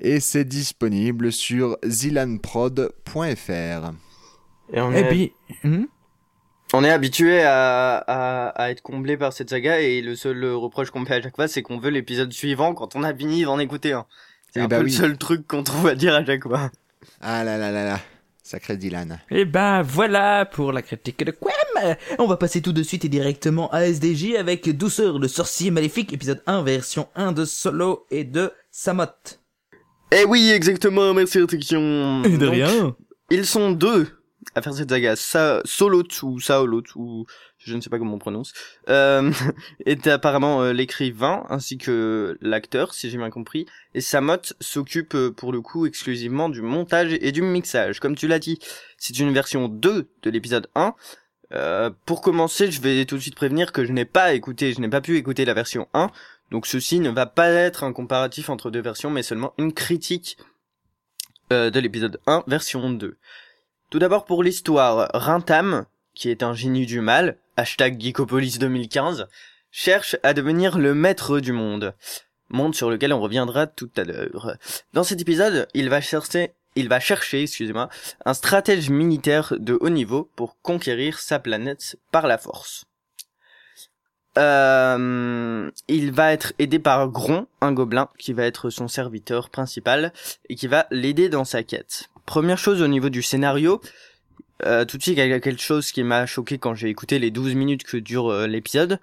Et 0.00 0.20
c'est 0.20 0.44
disponible 0.44 1.32
sur 1.32 1.76
zilanprod.fr. 1.84 3.90
Et 4.72 4.80
on 4.80 4.92
hmm? 5.64 5.86
On 6.74 6.84
est 6.84 6.90
habitué 6.90 7.42
à, 7.42 7.96
à, 7.98 8.48
à 8.48 8.70
être 8.70 8.82
comblé 8.82 9.16
par 9.16 9.32
cette 9.32 9.50
saga 9.50 9.80
et 9.80 10.00
le 10.02 10.16
seul 10.16 10.44
reproche 10.44 10.90
qu'on 10.90 11.04
fait 11.04 11.14
à 11.16 11.22
chaque 11.22 11.36
fois, 11.36 11.48
c'est 11.48 11.62
qu'on 11.62 11.78
veut 11.78 11.90
l'épisode 11.90 12.32
suivant 12.32 12.74
quand 12.74 12.96
on 12.96 13.02
a 13.02 13.14
fini 13.14 13.44
d'en 13.44 13.58
écouter 13.58 13.92
un. 13.92 14.06
C'est 14.52 14.60
Eh 14.60 14.62
un 14.64 14.68
bah 14.68 14.78
peu 14.78 14.84
oui. 14.84 14.90
le 14.90 14.96
seul 14.96 15.16
truc 15.18 15.46
qu'on 15.46 15.62
trouve 15.62 15.86
à 15.88 15.94
dire 15.94 16.14
à 16.14 16.24
chaque 16.24 16.42
fois. 16.42 16.70
Ah 17.20 17.44
là 17.44 17.58
là 17.58 17.70
là 17.70 17.84
là, 17.84 18.00
sacré 18.42 18.76
Dylan. 18.76 19.20
Et 19.30 19.44
ben 19.44 19.82
voilà 19.82 20.44
pour 20.46 20.72
la 20.72 20.82
critique 20.82 21.24
de 21.24 21.32
Quem 21.32 21.96
On 22.18 22.26
va 22.26 22.36
passer 22.36 22.60
tout 22.62 22.72
de 22.72 22.82
suite 22.82 23.04
et 23.04 23.08
directement 23.08 23.70
à 23.72 23.84
SDJ 23.86 24.34
avec 24.38 24.68
Douceur, 24.76 25.18
le 25.18 25.28
sorcier 25.28 25.70
maléfique, 25.70 26.12
épisode 26.12 26.42
1, 26.46 26.62
version 26.62 27.08
1 27.14 27.32
de 27.32 27.44
Solo 27.44 28.06
et 28.10 28.24
de 28.24 28.52
Samot. 28.70 29.06
Eh 30.12 30.24
oui, 30.24 30.50
exactement, 30.50 31.12
merci 31.14 31.38
Restriction. 31.40 32.22
Et 32.24 32.30
de 32.30 32.36
Donc, 32.38 32.52
rien 32.54 32.96
Ils 33.30 33.46
sont 33.46 33.72
deux 33.72 34.08
à 34.54 34.62
faire 34.62 34.74
cette 34.74 34.90
saga. 34.90 35.16
Sa 35.16 35.60
Solot 35.64 36.22
ou 36.22 36.40
Saolot 36.40 36.84
ou 36.96 37.26
je 37.64 37.74
ne 37.74 37.80
sais 37.80 37.90
pas 37.90 37.98
comment 37.98 38.14
on 38.14 38.18
prononce, 38.18 38.52
euh, 38.88 39.32
est 39.86 40.06
apparemment 40.06 40.62
euh, 40.62 40.72
l'écrivain 40.72 41.44
ainsi 41.48 41.78
que 41.78 42.36
l'acteur, 42.40 42.94
si 42.94 43.10
j'ai 43.10 43.18
bien 43.18 43.30
compris. 43.30 43.66
Et 43.94 44.00
Samot 44.00 44.54
s'occupe 44.60 45.14
euh, 45.14 45.30
pour 45.30 45.52
le 45.52 45.60
coup 45.60 45.86
exclusivement 45.86 46.48
du 46.48 46.62
montage 46.62 47.16
et 47.20 47.32
du 47.32 47.42
mixage. 47.42 48.00
Comme 48.00 48.16
tu 48.16 48.28
l'as 48.28 48.38
dit, 48.38 48.58
c'est 48.98 49.18
une 49.18 49.32
version 49.32 49.68
2 49.68 50.08
de 50.22 50.30
l'épisode 50.30 50.68
1. 50.74 50.94
Euh, 51.52 51.90
pour 52.04 52.20
commencer, 52.20 52.70
je 52.70 52.80
vais 52.80 53.04
tout 53.04 53.16
de 53.16 53.20
suite 53.20 53.36
prévenir 53.36 53.72
que 53.72 53.84
je 53.84 53.92
n'ai 53.92 54.04
pas 54.04 54.34
écouté, 54.34 54.72
je 54.72 54.80
n'ai 54.80 54.88
pas 54.88 55.00
pu 55.00 55.16
écouter 55.16 55.44
la 55.44 55.54
version 55.54 55.88
1. 55.94 56.10
Donc 56.50 56.66
ceci 56.66 57.00
ne 57.00 57.10
va 57.10 57.26
pas 57.26 57.48
être 57.48 57.84
un 57.84 57.92
comparatif 57.92 58.50
entre 58.50 58.70
deux 58.70 58.82
versions, 58.82 59.10
mais 59.10 59.22
seulement 59.22 59.54
une 59.58 59.72
critique 59.72 60.36
de 61.50 61.78
l'épisode 61.78 62.18
1, 62.26 62.42
version 62.48 62.90
2. 62.90 63.16
Tout 63.94 64.00
d'abord 64.00 64.24
pour 64.24 64.42
l'histoire, 64.42 65.08
Rintam, 65.14 65.84
qui 66.14 66.28
est 66.28 66.42
un 66.42 66.52
génie 66.52 66.84
du 66.84 67.00
mal, 67.00 67.36
hashtag 67.56 68.00
Geekopolis 68.00 68.58
2015, 68.58 69.28
cherche 69.70 70.16
à 70.24 70.34
devenir 70.34 70.78
le 70.78 70.94
maître 70.94 71.38
du 71.38 71.52
monde. 71.52 71.94
Monde 72.48 72.74
sur 72.74 72.90
lequel 72.90 73.12
on 73.12 73.20
reviendra 73.20 73.68
tout 73.68 73.90
à 73.96 74.02
l'heure. 74.02 74.56
Dans 74.94 75.04
cet 75.04 75.20
épisode, 75.20 75.68
il 75.74 75.90
va 75.90 76.00
chercher, 76.00 76.54
il 76.74 76.88
va 76.88 76.98
chercher, 76.98 77.42
excusez-moi, 77.42 77.88
un 78.24 78.34
stratège 78.34 78.90
militaire 78.90 79.54
de 79.60 79.78
haut 79.80 79.90
niveau 79.90 80.28
pour 80.34 80.60
conquérir 80.60 81.20
sa 81.20 81.38
planète 81.38 81.96
par 82.10 82.26
la 82.26 82.36
force. 82.36 82.86
Euh, 84.38 85.70
il 85.86 86.10
va 86.10 86.32
être 86.32 86.52
aidé 86.58 86.80
par 86.80 87.08
Gron, 87.10 87.46
un 87.60 87.70
gobelin, 87.70 88.08
qui 88.18 88.32
va 88.32 88.42
être 88.42 88.70
son 88.70 88.88
serviteur 88.88 89.50
principal 89.50 90.12
et 90.48 90.56
qui 90.56 90.66
va 90.66 90.88
l'aider 90.90 91.28
dans 91.28 91.44
sa 91.44 91.62
quête. 91.62 92.08
Première 92.26 92.58
chose 92.58 92.80
au 92.80 92.88
niveau 92.88 93.10
du 93.10 93.22
scénario, 93.22 93.80
euh, 94.64 94.84
tout 94.84 94.96
de 94.96 95.02
suite 95.02 95.18
il 95.18 95.28
y 95.28 95.32
a 95.32 95.40
quelque 95.40 95.60
chose 95.60 95.92
qui 95.92 96.02
m'a 96.02 96.26
choqué 96.26 96.58
quand 96.58 96.74
j'ai 96.74 96.88
écouté 96.88 97.18
les 97.18 97.30
12 97.30 97.54
minutes 97.54 97.84
que 97.84 97.96
dure 97.96 98.30
euh, 98.30 98.46
l'épisode. 98.46 98.98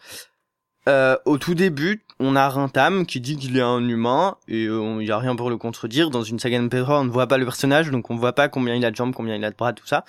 Euh, 0.89 1.15
au 1.25 1.37
tout 1.37 1.53
début, 1.53 2.03
on 2.19 2.35
a 2.35 2.49
Rintam 2.49 3.05
qui 3.05 3.21
dit 3.21 3.37
qu'il 3.37 3.55
est 3.57 3.61
un 3.61 3.87
humain 3.87 4.37
et 4.47 4.63
il 4.63 5.03
y 5.03 5.11
a 5.11 5.19
rien 5.19 5.35
pour 5.35 5.51
le 5.51 5.57
contredire. 5.57 6.09
Dans 6.09 6.23
une 6.23 6.39
saga 6.39 6.59
de 6.59 6.67
Pedro, 6.67 6.93
on 6.93 7.03
ne 7.03 7.11
voit 7.11 7.27
pas 7.27 7.37
le 7.37 7.45
personnage, 7.45 7.91
donc 7.91 8.09
on 8.09 8.15
voit 8.15 8.33
pas 8.33 8.49
combien 8.49 8.73
il 8.73 8.83
a 8.83 8.89
de 8.89 8.95
jambes, 8.95 9.13
combien 9.13 9.35
il 9.35 9.45
a 9.45 9.51
de 9.51 9.55
bras, 9.55 9.73
tout 9.73 9.85
ça. 9.85 10.03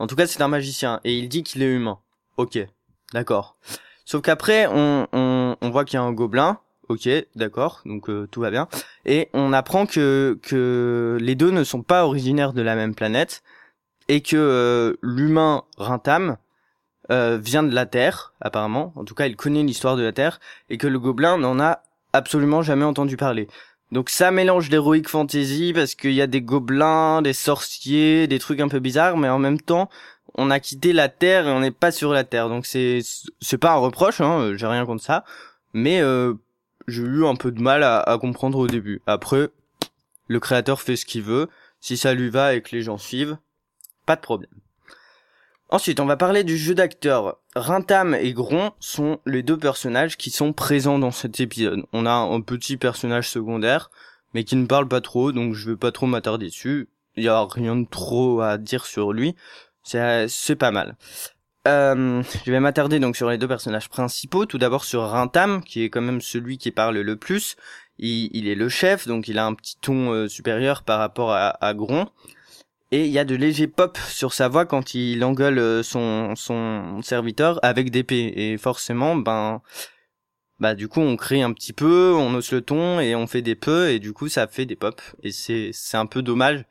En 0.00 0.08
tout 0.08 0.16
cas, 0.16 0.26
c'est 0.26 0.42
un 0.42 0.48
magicien 0.48 1.00
et 1.04 1.16
il 1.16 1.28
dit 1.28 1.44
qu'il 1.44 1.62
est 1.62 1.72
humain. 1.72 2.00
Ok, 2.36 2.58
d'accord. 3.12 3.56
Sauf 4.04 4.22
qu'après, 4.22 4.66
on, 4.66 5.06
on, 5.12 5.56
on 5.60 5.70
voit 5.70 5.84
qu'il 5.84 5.94
y 5.94 6.00
a 6.00 6.02
un 6.02 6.12
gobelin. 6.12 6.58
Ok, 6.88 7.08
d'accord, 7.36 7.82
donc 7.84 8.08
euh, 8.08 8.26
tout 8.30 8.40
va 8.40 8.50
bien. 8.50 8.66
Et 9.04 9.28
on 9.34 9.52
apprend 9.52 9.84
que, 9.84 10.38
que 10.42 11.18
les 11.20 11.34
deux 11.34 11.50
ne 11.50 11.62
sont 11.62 11.82
pas 11.82 12.06
originaires 12.06 12.54
de 12.54 12.62
la 12.62 12.76
même 12.76 12.94
planète 12.94 13.42
et 14.08 14.22
que 14.22 14.36
euh, 14.36 14.94
l'humain 15.02 15.64
Rintam 15.76 16.38
euh, 17.10 17.38
vient 17.40 17.62
de 17.62 17.74
la 17.74 17.84
Terre, 17.84 18.32
apparemment. 18.40 18.92
En 18.96 19.04
tout 19.04 19.14
cas, 19.14 19.26
il 19.26 19.36
connaît 19.36 19.62
l'histoire 19.62 19.96
de 19.96 20.02
la 20.02 20.12
Terre 20.12 20.40
et 20.70 20.78
que 20.78 20.86
le 20.86 20.98
gobelin 20.98 21.36
n'en 21.36 21.60
a 21.60 21.82
absolument 22.14 22.62
jamais 22.62 22.84
entendu 22.84 23.18
parler. 23.18 23.48
Donc 23.92 24.10
ça 24.10 24.30
mélange 24.30 24.70
l'heroic 24.70 25.04
fantasy 25.06 25.72
parce 25.74 25.94
qu'il 25.94 26.12
y 26.12 26.22
a 26.22 26.26
des 26.26 26.42
gobelins, 26.42 27.22
des 27.22 27.32
sorciers, 27.32 28.26
des 28.26 28.38
trucs 28.38 28.60
un 28.60 28.68
peu 28.68 28.80
bizarres, 28.80 29.16
mais 29.16 29.28
en 29.28 29.38
même 29.38 29.60
temps, 29.60 29.88
on 30.34 30.50
a 30.50 30.60
quitté 30.60 30.92
la 30.92 31.08
Terre 31.08 31.48
et 31.48 31.50
on 31.50 31.60
n'est 31.60 31.70
pas 31.70 31.90
sur 31.90 32.12
la 32.12 32.24
Terre. 32.24 32.48
Donc 32.48 32.66
c'est 32.66 33.00
c'est 33.40 33.58
pas 33.58 33.72
un 33.72 33.76
reproche, 33.76 34.20
hein, 34.20 34.52
j'ai 34.56 34.66
rien 34.66 34.84
contre 34.84 35.02
ça, 35.02 35.24
mais 35.72 36.00
euh, 36.00 36.34
j'ai 36.88 37.02
eu 37.02 37.24
un 37.24 37.36
peu 37.36 37.52
de 37.52 37.60
mal 37.60 37.82
à, 37.84 38.18
comprendre 38.20 38.58
au 38.58 38.66
début. 38.66 39.02
Après, 39.06 39.48
le 40.26 40.40
créateur 40.40 40.80
fait 40.80 40.96
ce 40.96 41.06
qu'il 41.06 41.22
veut. 41.22 41.48
Si 41.80 41.96
ça 41.96 42.14
lui 42.14 42.28
va 42.28 42.54
et 42.54 42.62
que 42.62 42.74
les 42.74 42.82
gens 42.82 42.98
suivent, 42.98 43.38
pas 44.04 44.16
de 44.16 44.20
problème. 44.20 44.50
Ensuite, 45.70 46.00
on 46.00 46.06
va 46.06 46.16
parler 46.16 46.44
du 46.44 46.56
jeu 46.56 46.74
d'acteurs. 46.74 47.38
Rintam 47.54 48.14
et 48.14 48.32
Gron 48.32 48.72
sont 48.80 49.20
les 49.26 49.42
deux 49.42 49.58
personnages 49.58 50.16
qui 50.16 50.30
sont 50.30 50.52
présents 50.52 50.98
dans 50.98 51.10
cet 51.10 51.40
épisode. 51.40 51.84
On 51.92 52.06
a 52.06 52.10
un 52.10 52.40
petit 52.40 52.78
personnage 52.78 53.28
secondaire, 53.28 53.90
mais 54.34 54.44
qui 54.44 54.56
ne 54.56 54.66
parle 54.66 54.88
pas 54.88 55.02
trop, 55.02 55.30
donc 55.30 55.54
je 55.54 55.70
vais 55.70 55.76
pas 55.76 55.92
trop 55.92 56.06
m'attarder 56.06 56.46
dessus. 56.46 56.88
il 57.16 57.28
a 57.28 57.46
rien 57.48 57.76
de 57.76 57.86
trop 57.86 58.40
à 58.40 58.56
dire 58.56 58.86
sur 58.86 59.12
lui. 59.12 59.36
C'est 59.84 60.56
pas 60.58 60.70
mal. 60.70 60.96
Euh, 61.68 62.22
je 62.46 62.50
vais 62.50 62.60
m'attarder 62.60 62.98
donc 62.98 63.16
sur 63.16 63.28
les 63.28 63.36
deux 63.36 63.48
personnages 63.48 63.90
principaux. 63.90 64.46
Tout 64.46 64.58
d'abord 64.58 64.84
sur 64.84 65.02
Rintam, 65.02 65.62
qui 65.62 65.82
est 65.82 65.90
quand 65.90 66.00
même 66.00 66.22
celui 66.22 66.56
qui 66.56 66.70
parle 66.70 66.98
le 66.98 67.16
plus. 67.16 67.56
Il, 67.98 68.30
il 68.32 68.48
est 68.48 68.54
le 68.54 68.68
chef, 68.68 69.06
donc 69.06 69.28
il 69.28 69.38
a 69.38 69.44
un 69.44 69.54
petit 69.54 69.76
ton 69.78 70.12
euh, 70.12 70.28
supérieur 70.28 70.82
par 70.82 70.98
rapport 70.98 71.32
à, 71.32 71.74
Gron. 71.74 72.06
Et 72.90 73.04
il 73.04 73.10
y 73.10 73.18
a 73.18 73.24
de 73.26 73.34
légers 73.34 73.66
pop 73.66 73.98
sur 74.08 74.32
sa 74.32 74.48
voix 74.48 74.64
quand 74.64 74.94
il 74.94 75.22
engueule 75.22 75.58
euh, 75.58 75.82
son, 75.82 76.34
serviteur 77.02 77.60
avec 77.62 77.90
d'épée. 77.90 78.32
Et 78.34 78.56
forcément, 78.56 79.14
ben, 79.14 79.60
bah 80.58 80.74
du 80.74 80.88
coup 80.88 81.00
on 81.00 81.16
crée 81.16 81.42
un 81.42 81.52
petit 81.52 81.74
peu, 81.74 82.14
on 82.16 82.34
hausse 82.34 82.52
le 82.52 82.62
ton 82.62 82.98
et 82.98 83.14
on 83.14 83.26
fait 83.26 83.42
des 83.42 83.54
peu 83.54 83.90
et 83.90 83.98
du 83.98 84.14
coup 84.14 84.28
ça 84.28 84.46
fait 84.46 84.64
des 84.64 84.76
pop. 84.76 85.02
Et 85.22 85.32
c'est 85.32 85.70
c'est 85.74 85.98
un 85.98 86.06
peu 86.06 86.22
dommage. 86.22 86.64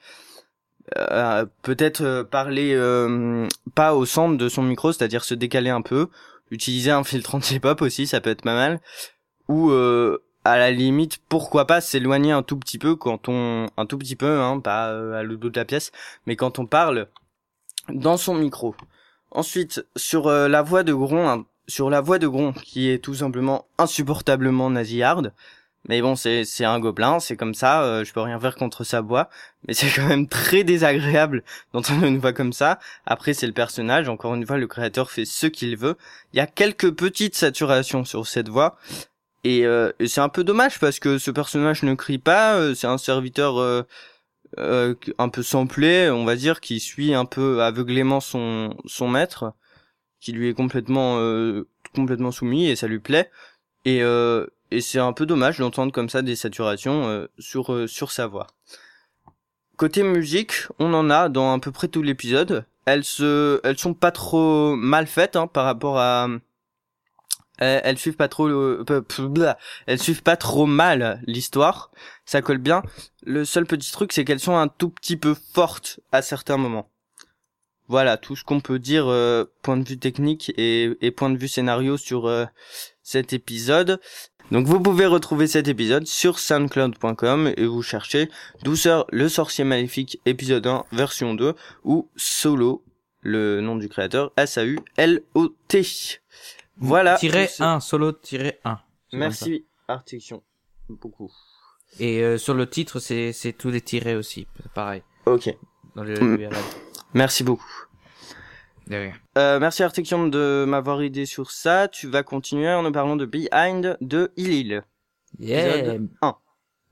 Euh, 0.96 1.46
peut-être 1.64 2.02
euh, 2.02 2.24
parler 2.24 2.74
euh, 2.74 3.48
pas 3.76 3.94
au 3.94 4.06
centre 4.06 4.38
de 4.38 4.48
son 4.48 4.64
micro, 4.64 4.94
c'est-à-dire 4.94 5.24
se 5.24 5.34
décaler 5.34 5.70
un 5.70 5.82
peu, 5.82 6.08
utiliser 6.50 6.92
un 6.92 7.04
filtre 7.04 7.36
anti-pop 7.36 7.82
aussi, 7.82 8.08
ça 8.08 8.22
peut 8.22 8.30
être 8.30 8.44
pas 8.44 8.56
mal. 8.56 8.80
Ou 9.50 9.72
euh, 9.72 10.24
à 10.46 10.58
la 10.58 10.72
limite, 10.72 11.20
pourquoi 11.28 11.68
pas 11.68 11.82
s'éloigner 11.82 12.32
un 12.32 12.42
tout 12.42 12.58
petit 12.58 12.78
peu 12.78 12.96
quand 12.96 13.28
on, 13.28 13.68
un 13.76 13.86
tout 13.86 13.98
petit 13.98 14.16
peu, 14.16 14.40
hein, 14.40 14.60
pas 14.60 14.90
euh, 14.92 15.20
à 15.20 15.24
l'autre 15.24 15.42
bout 15.42 15.50
de 15.50 15.60
la 15.60 15.66
pièce, 15.66 15.92
mais 16.26 16.38
quand 16.38 16.58
on 16.58 16.66
parle 16.66 17.08
dans 17.90 18.18
son 18.18 18.36
micro. 18.36 18.76
Ensuite, 19.32 19.86
sur 19.98 20.28
euh, 20.28 20.48
la 20.48 20.62
voix 20.62 20.84
de 20.84 20.94
Gron, 20.94 21.46
sur 21.68 21.90
la 21.90 22.00
voix 22.00 22.18
de 22.18 22.28
Gron, 22.28 22.54
qui 22.54 22.90
est 22.90 23.00
tout 23.00 23.16
simplement 23.16 23.66
insupportablement 23.78 24.70
nasillarde. 24.70 25.34
Mais 25.88 26.02
bon, 26.02 26.16
c'est 26.16 26.44
c'est 26.46 26.66
un 26.66 26.80
gobelin, 26.80 27.20
c'est 27.20 27.38
comme 27.38 27.54
ça. 27.54 27.84
euh, 27.84 28.04
je 28.04 28.14
peux 28.14 28.22
rien 28.22 28.40
faire 28.40 28.56
contre 28.56 28.84
sa 28.84 29.02
voix, 29.02 29.30
mais 29.68 29.74
c'est 29.74 29.90
quand 29.90 30.08
même 30.08 30.28
très 30.28 30.64
désagréable 30.64 31.44
d'entendre 31.74 32.06
une 32.06 32.18
voix 32.20 32.34
comme 32.34 32.54
ça. 32.54 32.80
Après, 33.06 33.34
c'est 33.34 33.48
le 33.48 33.54
personnage. 33.54 34.10
Encore 34.10 34.36
une 34.36 34.46
fois, 34.46 34.58
le 34.58 34.68
créateur 34.68 35.12
fait 35.12 35.26
ce 35.26 35.48
qu'il 35.48 35.78
veut. 35.78 35.96
Il 36.34 36.38
y 36.38 36.40
a 36.42 36.48
quelques 36.48 36.92
petites 36.92 37.36
saturations 37.36 38.04
sur 38.06 38.28
cette 38.28 38.50
voix. 38.50 38.78
Et, 39.44 39.66
euh, 39.66 39.92
c'est 40.08 40.22
un 40.22 40.30
peu 40.30 40.44
dommage 40.44 40.80
parce 40.80 41.00
que 41.00 41.18
ce 41.18 41.32
personnage 41.32 41.84
ne 41.84 41.94
crie 41.96 42.18
pas. 42.20 42.56
euh, 42.58 42.76
c'est 42.76 42.88
un 42.88 42.98
serviteur 42.98 43.58
euh, 43.60 43.84
euh, 44.60 44.96
un 45.20 45.30
peu 45.30 45.44
samplé, 45.44 46.10
on 46.10 46.26
va 46.26 46.36
dire, 46.36 46.62
qui 46.62 46.80
suit 46.80 47.14
un 47.14 47.26
peu 47.26 47.62
aveuglément 47.64 48.20
son 48.22 48.76
son 48.86 49.08
maître, 49.10 49.54
qui 50.20 50.32
lui 50.34 50.50
est 50.50 50.54
complètement 50.54 51.18
euh, 51.20 51.68
complètement 51.96 52.32
soumis 52.32 52.68
et 52.70 52.76
ça 52.76 52.88
lui 52.88 53.00
plaît. 53.00 53.30
Et 53.86 54.02
euh, 54.04 54.48
et 54.72 54.82
c'est 54.82 55.00
un 55.00 55.14
peu 55.14 55.26
dommage 55.26 55.60
d'entendre 55.60 55.92
comme 55.92 56.10
ça 56.10 56.22
des 56.22 56.36
saturations 56.36 57.08
euh, 57.08 57.28
sur 57.40 57.74
euh, 57.74 57.88
sur 57.88 58.12
sa 58.12 58.28
voix. 58.28 58.48
Côté 59.78 60.04
musique, 60.04 60.54
on 60.80 60.94
en 60.94 61.10
a 61.10 61.30
dans 61.30 61.54
à 61.54 61.60
peu 61.60 61.72
près 61.72 61.88
tout 61.88 62.02
l'épisode. 62.02 62.66
Elles 62.86 63.04
se, 63.04 63.60
elles 63.64 63.78
sont 63.78 63.94
pas 63.94 64.12
trop 64.12 64.76
mal 64.76 65.08
faites 65.08 65.36
hein, 65.36 65.48
par 65.48 65.66
rapport 65.66 66.00
à. 66.00 66.28
Elles, 67.60 67.82
elles 67.84 67.98
suivent 67.98 68.16
pas 68.16 68.28
trop, 68.28 68.48
blah. 69.20 69.58
elles 69.88 70.00
suivent 70.00 70.24
pas 70.24 70.38
trop 70.38 70.66
mal 70.66 71.22
l'histoire. 71.26 71.92
Ça 72.26 72.42
colle 72.42 72.60
bien. 72.60 72.84
Le 73.24 73.46
seul 73.46 73.66
petit 73.66 73.92
truc, 73.92 74.14
c'est 74.14 74.26
qu'elles 74.26 74.40
sont 74.40 74.58
un 74.58 74.68
tout 74.68 74.90
petit 74.90 75.18
peu 75.18 75.36
fortes 75.54 76.00
à 76.12 76.22
certains 76.22 76.58
moments. 76.58 76.90
Voilà 77.90 78.18
tout 78.18 78.36
ce 78.36 78.44
qu'on 78.44 78.60
peut 78.60 78.80
dire 78.80 79.08
euh, 79.08 79.46
point 79.62 79.78
de 79.78 79.88
vue 79.88 79.98
technique 79.98 80.52
et, 80.58 81.12
point 81.16 81.30
de 81.30 81.38
vue 81.38 81.48
scénario 81.48 81.98
sur 81.98 82.28
euh, 82.28 82.46
cet 83.02 83.32
épisode. 83.32 84.02
Donc 84.52 84.66
vous 84.66 84.80
pouvez 84.80 85.06
retrouver 85.06 85.46
cet 85.48 85.68
épisode 85.68 86.08
sur 86.08 86.40
soundcloud.com 86.40 87.54
et 87.58 87.66
vous 87.66 87.82
cherchez 87.82 88.30
Douceur 88.64 89.06
le 89.12 89.28
sorcier 89.28 89.64
maléfique 89.66 90.20
épisode 90.26 90.66
1 90.66 90.86
version 90.94 91.34
2 91.34 91.54
ou 91.84 92.10
Solo 92.16 92.84
le 93.22 93.60
nom 93.60 93.76
du 93.76 93.90
créateur 93.90 94.32
S 94.38 94.58
A 94.58 94.66
U 94.66 94.80
L 94.96 95.22
O 95.34 95.50
T. 95.68 95.86
Voilà. 96.78 97.18
Ce- 97.18 97.62
1, 97.62 97.80
solo 97.82 98.12
tiret 98.14 98.60
1. 98.64 98.78
Merci 99.14 99.66
Artiction. 99.90 100.44
Beaucoup. 100.90 101.32
Et 102.00 102.22
euh, 102.22 102.38
sur 102.38 102.54
le 102.54 102.70
titre, 102.70 103.00
c'est 103.00 103.34
c'est 103.34 103.54
tous 103.54 103.70
les 103.70 103.82
tirets 103.82 104.16
aussi, 104.16 104.48
pareil. 104.74 105.02
OK. 105.26 105.50
Dans 105.96 106.04
le 106.04 106.14
Mm. 106.20 106.50
Merci 107.14 107.44
beaucoup. 107.44 107.87
De 108.90 108.96
rien. 108.96 109.14
Euh, 109.38 109.60
merci 109.60 109.84
Artiction 109.84 110.28
de 110.28 110.66
m'avoir 110.68 111.02
aidé 111.02 111.26
sur 111.26 111.52
ça. 111.52 111.88
Tu 111.88 112.08
vas 112.08 112.24
continuer 112.24 112.70
en 112.70 112.84
nous 112.84 112.92
parlant 112.92 113.16
de 113.16 113.26
Behind 113.26 113.98
de 114.02 114.32
Ilil. 114.38 114.84
Yeah. 115.40 115.78
Épisode 115.78 116.10
1. 116.22 116.36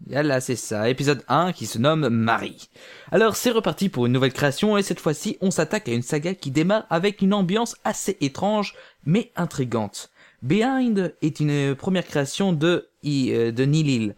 Voilà, 0.08 0.42
c'est 0.42 0.58
ça. 0.58 0.90
Épisode 0.90 1.24
1 1.30 1.54
qui 1.54 1.66
se 1.66 1.78
nomme 1.80 2.10
Marie. 2.10 2.70
Alors, 3.12 3.38
c'est 3.38 3.50
reparti 3.52 3.88
pour 3.88 4.06
une 4.06 4.12
nouvelle 4.12 4.34
création 4.34 4.78
et 4.78 4.84
cette 4.84 5.00
fois-ci, 5.00 5.38
on 5.40 5.52
s'attaque 5.52 5.88
à 5.88 5.94
une 5.94 6.02
saga 6.02 6.36
qui 6.36 6.52
démarre 6.52 6.86
avec 6.90 7.22
une 7.22 7.34
ambiance 7.34 7.78
assez 7.86 8.18
étrange 8.20 8.76
mais 9.06 9.32
intrigante. 9.38 10.12
Behind 10.42 11.16
est 11.22 11.40
une 11.40 11.76
première 11.76 12.06
création 12.06 12.52
de, 12.52 12.90
I- 13.04 13.32
euh, 13.34 13.52
de 13.52 13.64
Nilil. 13.64 14.16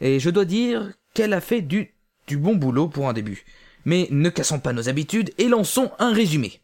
Et 0.00 0.18
je 0.18 0.28
dois 0.28 0.44
dire 0.44 0.92
qu'elle 1.14 1.32
a 1.32 1.40
fait 1.40 1.62
du, 1.62 1.94
du 2.26 2.36
bon 2.36 2.56
boulot 2.56 2.88
pour 2.88 3.08
un 3.08 3.12
début. 3.12 3.44
Mais 3.84 4.08
ne 4.10 4.28
cassons 4.28 4.58
pas 4.58 4.72
nos 4.72 4.88
habitudes 4.88 5.30
et 5.38 5.48
lançons 5.48 5.92
un 6.00 6.12
résumé. 6.12 6.60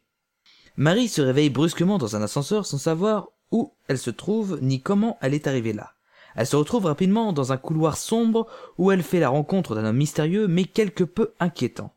Marie 0.77 1.09
se 1.09 1.21
réveille 1.21 1.51
brusquement 1.51 1.99
dans 1.99 2.17
un 2.17 2.23
ascenseur 2.23 2.67
sans 2.67 2.79
savoir 2.79 3.29
où 3.51 3.75
elle 3.89 3.99
se 3.99 4.11
trouve 4.11 4.59
ni 4.63 4.81
comment 4.81 5.19
elle 5.21 5.35
est 5.35 5.47
arrivée 5.47 5.75
là. 5.75 5.93
Elle 6.35 6.47
se 6.47 6.57
retrouve 6.57 6.87
rapidement 6.87 7.35
dans 7.35 7.53
un 7.53 7.59
couloir 7.59 7.99
sombre 7.99 8.47
où 8.79 8.91
elle 8.91 9.03
fait 9.03 9.21
la 9.21 9.29
rencontre 9.29 9.75
d'un 9.75 9.85
homme 9.85 9.97
mystérieux 9.97 10.49
mais 10.49 10.65
quelque 10.65 11.05
peu 11.05 11.35
inquiétant. 11.41 11.95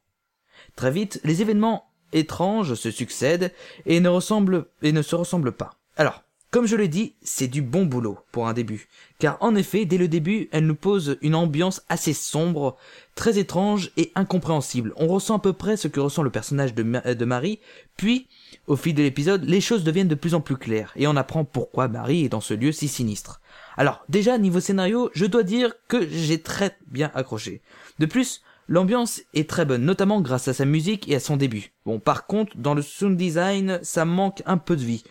Très 0.76 0.92
vite, 0.92 1.22
les 1.24 1.42
événements 1.42 1.90
étranges 2.12 2.74
se 2.74 2.92
succèdent 2.92 3.54
et 3.86 4.02
ne 4.02 4.10
ressemblent 4.10 4.66
et 4.82 4.92
ne 4.92 5.02
se 5.02 5.16
ressemblent 5.16 5.54
pas. 5.54 5.76
Alors, 5.96 6.25
comme 6.56 6.68
je 6.68 6.78
l'ai 6.78 6.88
dit, 6.88 7.16
c'est 7.22 7.50
du 7.50 7.62
bon 7.62 7.86
boulot 7.86 8.18
pour 8.32 8.48
un 8.48 8.54
début, 8.54 8.88
car 9.20 9.36
en 9.42 9.56
effet, 9.56 9.84
dès 9.84 9.98
le 9.98 10.08
début, 10.08 10.48
elle 10.54 10.66
nous 10.66 10.74
pose 10.74 11.18
une 11.22 11.36
ambiance 11.36 11.82
assez 11.90 12.14
sombre, 12.14 12.78
très 13.14 13.38
étrange 13.38 13.92
et 13.98 14.14
incompréhensible. 14.16 14.94
On 14.96 15.08
ressent 15.08 15.36
à 15.36 15.40
peu 15.40 15.52
près 15.52 15.76
ce 15.76 15.90
que 15.90 16.00
ressent 16.00 16.24
le 16.24 16.30
personnage 16.30 16.74
de, 16.74 16.84
Ma- 16.84 17.02
de 17.02 17.26
Marie, 17.26 17.60
puis, 17.98 18.30
au 18.68 18.78
fil 18.78 18.96
de 18.96 19.04
l'épisode, 19.04 19.44
les 19.44 19.60
choses 19.60 19.84
deviennent 19.84 20.08
de 20.08 20.16
plus 20.16 20.34
en 20.34 20.40
plus 20.40 20.56
claires, 20.56 20.94
et 20.96 21.08
on 21.08 21.18
apprend 21.18 21.44
pourquoi 21.44 21.90
Marie 21.90 22.24
est 22.24 22.30
dans 22.30 22.40
ce 22.40 22.54
lieu 22.54 22.72
si 22.72 22.88
sinistre. 22.88 23.42
Alors, 23.76 24.06
déjà, 24.08 24.38
niveau 24.38 24.62
scénario, 24.62 25.10
je 25.14 25.26
dois 25.26 25.44
dire 25.44 25.74
que 25.90 26.08
j'ai 26.08 26.42
très 26.42 26.78
bien 26.88 27.12
accroché. 27.16 27.62
De 28.00 28.06
plus, 28.06 28.44
l'ambiance 28.70 29.20
est 29.34 29.50
très 29.50 29.66
bonne, 29.66 29.84
notamment 29.84 30.22
grâce 30.22 30.48
à 30.48 30.54
sa 30.54 30.64
musique 30.64 31.10
et 31.10 31.16
à 31.16 31.20
son 31.20 31.36
début. 31.36 31.74
Bon, 31.86 32.00
par 32.00 32.28
contre, 32.28 32.56
dans 32.56 32.76
le 32.76 32.82
sound 32.82 33.18
design, 33.18 33.82
ça 33.84 34.06
manque 34.06 34.42
un 34.46 34.58
peu 34.58 34.78
de 34.78 34.86
vie. 34.86 35.04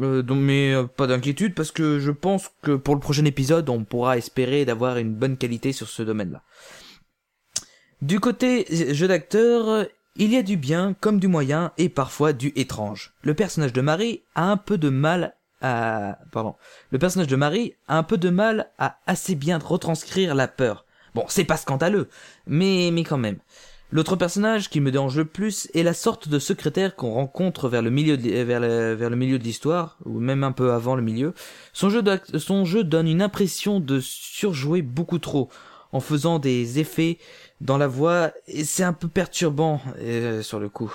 Euh, 0.00 0.22
donc, 0.22 0.38
mais 0.38 0.74
euh, 0.74 0.84
pas 0.84 1.06
d'inquiétude 1.06 1.54
parce 1.54 1.72
que 1.72 1.98
je 1.98 2.10
pense 2.10 2.50
que 2.62 2.76
pour 2.76 2.94
le 2.94 3.00
prochain 3.00 3.24
épisode, 3.24 3.68
on 3.68 3.84
pourra 3.84 4.16
espérer 4.16 4.64
d'avoir 4.64 4.98
une 4.98 5.14
bonne 5.14 5.36
qualité 5.36 5.72
sur 5.72 5.88
ce 5.88 6.02
domaine-là. 6.02 6.42
Du 8.00 8.20
côté 8.20 8.66
jeu 8.94 9.08
d'acteur, 9.08 9.86
il 10.16 10.32
y 10.32 10.36
a 10.36 10.42
du 10.42 10.56
bien 10.56 10.94
comme 11.00 11.18
du 11.18 11.28
moyen 11.28 11.72
et 11.78 11.88
parfois 11.88 12.32
du 12.32 12.52
étrange. 12.54 13.14
Le 13.22 13.34
personnage 13.34 13.72
de 13.72 13.80
Marie 13.80 14.22
a 14.34 14.50
un 14.50 14.56
peu 14.56 14.78
de 14.78 14.88
mal 14.88 15.34
à... 15.60 16.18
Pardon. 16.30 16.54
Le 16.90 16.98
personnage 16.98 17.26
de 17.26 17.36
Marie 17.36 17.74
a 17.88 17.98
un 17.98 18.04
peu 18.04 18.18
de 18.18 18.30
mal 18.30 18.70
à 18.78 18.98
assez 19.06 19.34
bien 19.34 19.58
retranscrire 19.58 20.34
la 20.36 20.46
peur. 20.46 20.84
Bon, 21.14 21.24
c'est 21.28 21.44
pas 21.44 21.56
scandaleux, 21.56 22.08
mais, 22.46 22.90
mais 22.92 23.02
quand 23.02 23.18
même. 23.18 23.38
L'autre 23.90 24.16
personnage 24.16 24.68
qui 24.68 24.80
me 24.82 24.90
dérange 24.90 25.16
le 25.16 25.24
plus 25.24 25.70
est 25.72 25.82
la 25.82 25.94
sorte 25.94 26.28
de 26.28 26.38
secrétaire 26.38 26.94
qu'on 26.94 27.12
rencontre 27.12 27.70
vers 27.70 27.80
le 27.80 27.88
milieu 27.88 28.18
de, 28.18 29.36
l'histoire, 29.42 29.96
ou 30.04 30.20
même 30.20 30.44
un 30.44 30.52
peu 30.52 30.72
avant 30.72 30.94
le 30.94 31.00
milieu. 31.00 31.32
Son 31.72 31.88
jeu, 31.88 32.02
d'ac- 32.02 32.38
son 32.38 32.66
jeu 32.66 32.84
donne 32.84 33.08
une 33.08 33.22
impression 33.22 33.80
de 33.80 33.98
surjouer 34.00 34.82
beaucoup 34.82 35.18
trop, 35.18 35.48
en 35.92 36.00
faisant 36.00 36.38
des 36.38 36.78
effets 36.78 37.16
dans 37.62 37.78
la 37.78 37.88
voix, 37.88 38.30
et 38.46 38.64
c'est 38.64 38.84
un 38.84 38.92
peu 38.92 39.08
perturbant 39.08 39.80
euh, 40.00 40.42
sur 40.42 40.60
le 40.60 40.68
coup. 40.68 40.92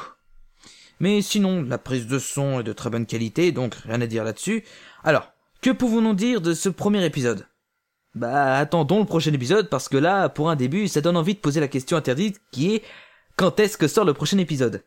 Mais 1.00 1.24
sinon, 1.24 1.64
la 1.64 1.80
prise 1.80 2.06
de 2.06 2.20
son 2.20 2.60
est 2.60 2.64
de 2.64 2.74
très 2.74 2.92
bonne 2.92 3.08
qualité, 3.08 3.52
donc 3.52 3.74
rien 3.74 4.02
à 4.02 4.08
dire 4.08 4.24
là-dessus. 4.24 4.64
Alors, 5.04 5.34
que 5.62 5.72
pouvons-nous 5.72 6.14
dire 6.14 6.42
de 6.42 6.54
ce 6.54 6.70
premier 6.70 7.04
épisode? 7.04 7.48
Bah, 8.16 8.58
attendons 8.58 9.00
le 9.00 9.06
prochain 9.06 9.34
épisode, 9.34 9.70
parce 9.70 9.90
que 9.90 9.98
là, 9.98 10.30
pour 10.30 10.50
un 10.50 10.56
début, 10.56 10.88
ça 10.88 11.02
donne 11.02 11.18
envie 11.18 11.34
de 11.34 11.40
poser 11.40 11.60
la 11.60 11.68
question 11.68 11.98
interdite 11.98 12.40
qui 12.52 12.76
est 12.76 12.84
quand 13.36 13.60
est-ce 13.60 13.78
que 13.78 13.88
sort 13.88 14.06
le 14.06 14.14
prochain 14.14 14.38
épisode? 14.38 14.84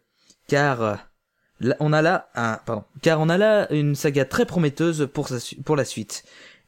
Car 0.46 0.82
euh, 0.82 0.94
là, 1.60 1.74
on 1.80 1.92
a 1.92 2.02
là 2.02 2.28
un 2.36 2.60
pardon, 2.64 2.84
car 3.02 3.20
on 3.20 3.28
a 3.28 3.36
là 3.36 3.72
une 3.72 3.96
saga 3.96 4.24
très 4.24 4.46
prometteuse 4.46 5.08
pour 5.12 5.28
sa 5.28 5.38
pour 5.64 5.74
la 5.74 5.84
suite. 5.84 6.24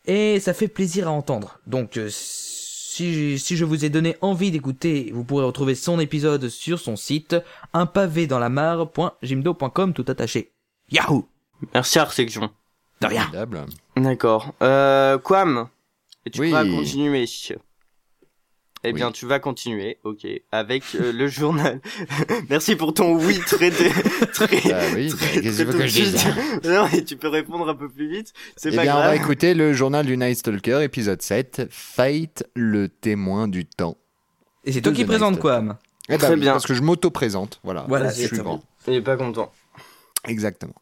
Et 0.07 0.41
ça 0.41 0.53
fait 0.53 0.67
plaisir 0.67 1.07
à 1.07 1.13
entendre. 1.13 1.61
Donc 1.69 1.97
euh, 1.97 2.09
si 2.11 3.39
si 3.39 3.57
je 3.57 3.65
vous 3.65 3.85
ai 3.85 3.91
donné 3.91 4.17
envie 4.21 4.51
d'écouter, 4.51 5.13
vous 5.15 5.23
pourrez 5.23 5.45
retrouver 5.45 5.77
son 5.77 6.01
épisode 6.01 6.49
sur 6.49 6.81
son 6.81 6.97
site 6.97 7.37
un 7.73 7.87
pavé 7.87 8.27
dans 8.27 8.41
la 8.41 8.49
mare.jimdo.com 8.49 9.93
tout 9.93 10.05
attaché. 10.09 10.53
Yahoo 10.91 11.29
Merci 11.75 11.99
Arsection. 12.01 12.51
De 13.01 13.07
rien. 13.07 13.31
D'accord. 13.97 14.55
Euh, 14.63 15.19
Quam? 15.19 15.69
Et 16.29 16.31
tu 16.31 16.41
Oui. 16.43 16.49
pourras 16.51 16.65
continuer. 16.67 17.25
Eh 18.85 18.89
Oui. 18.89 18.93
bien, 18.93 19.11
tu 19.11 19.25
vas 19.25 19.39
continuer, 19.41 19.99
ok, 20.05 20.27
avec 20.53 20.85
euh, 20.95 21.11
le 21.11 21.27
journal. 21.27 21.81
Merci 22.51 22.77
pour 22.77 22.93
ton 22.93 23.17
oui 23.17 23.41
très 23.41 23.71
dé- 23.71 23.91
très. 24.35 24.61
Bah 24.71 24.81
oui, 24.95 25.09
très- 25.09 25.41
très 25.41 25.65
que 25.65 25.87
je 25.87 26.03
dise 26.03 26.15
tout- 26.23 26.69
Non, 26.69 26.87
mais 26.93 27.03
tu 27.03 27.17
peux 27.17 27.29
répondre 27.29 27.67
un 27.67 27.75
peu 27.75 27.89
plus 27.89 28.09
vite. 28.11 28.35
C'est 28.57 28.71
Eh 28.73 28.77
pas 28.77 28.83
bien, 28.83 28.95
on 28.95 28.99
va 29.01 29.17
écouter 29.17 29.55
le 29.55 29.73
journal 29.73 30.05
du 30.05 30.19
Night 30.19 30.37
Stalker, 30.37 30.83
épisode 30.83 31.23
7, 31.23 31.67
Fate, 31.71 32.45
le 32.55 32.89
témoin 32.91 33.49
du 33.49 33.65
temps. 33.65 33.97
Et 34.65 34.73
c'est 34.73 34.83
toi 34.83 34.93
qui 34.93 35.07
présente 35.07 35.33
Night 35.33 35.41
Quam. 35.43 35.77
Eh 36.11 36.13
ben 36.13 36.19
Très 36.19 36.35
oui, 36.35 36.41
bien. 36.41 36.53
Parce 36.53 36.67
que 36.67 36.75
je 36.75 36.83
m'auto-présente, 36.83 37.59
voilà. 37.65 37.87
Voilà, 37.89 38.11
je 38.13 38.27
suis 38.27 38.37
grand. 38.37 38.63
Il 38.87 38.93
est 38.95 39.01
pas 39.03 39.17
content. 39.17 39.51
Exactement. 40.27 40.75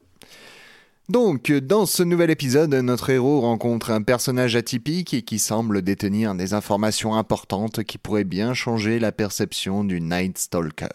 Donc, 1.09 1.53
dans 1.53 1.87
ce 1.87 2.03
nouvel 2.03 2.31
épisode, 2.31 2.75
notre 2.75 3.11
héros 3.11 3.41
rencontre 3.41 3.93
un 3.93 4.03
personnage 4.03 4.57
atypique 4.57 5.15
et 5.15 5.23
qui 5.23 5.39
semble 5.39 5.83
détenir 5.83 6.35
des 6.35 6.53
informations 6.53 7.15
importantes 7.15 7.85
qui 7.85 7.97
pourraient 7.97 8.25
bien 8.25 8.55
changer 8.55 8.99
la 8.99 9.13
perception 9.13 9.85
du 9.85 10.01
Night 10.01 10.37
Stalker. 10.37 10.89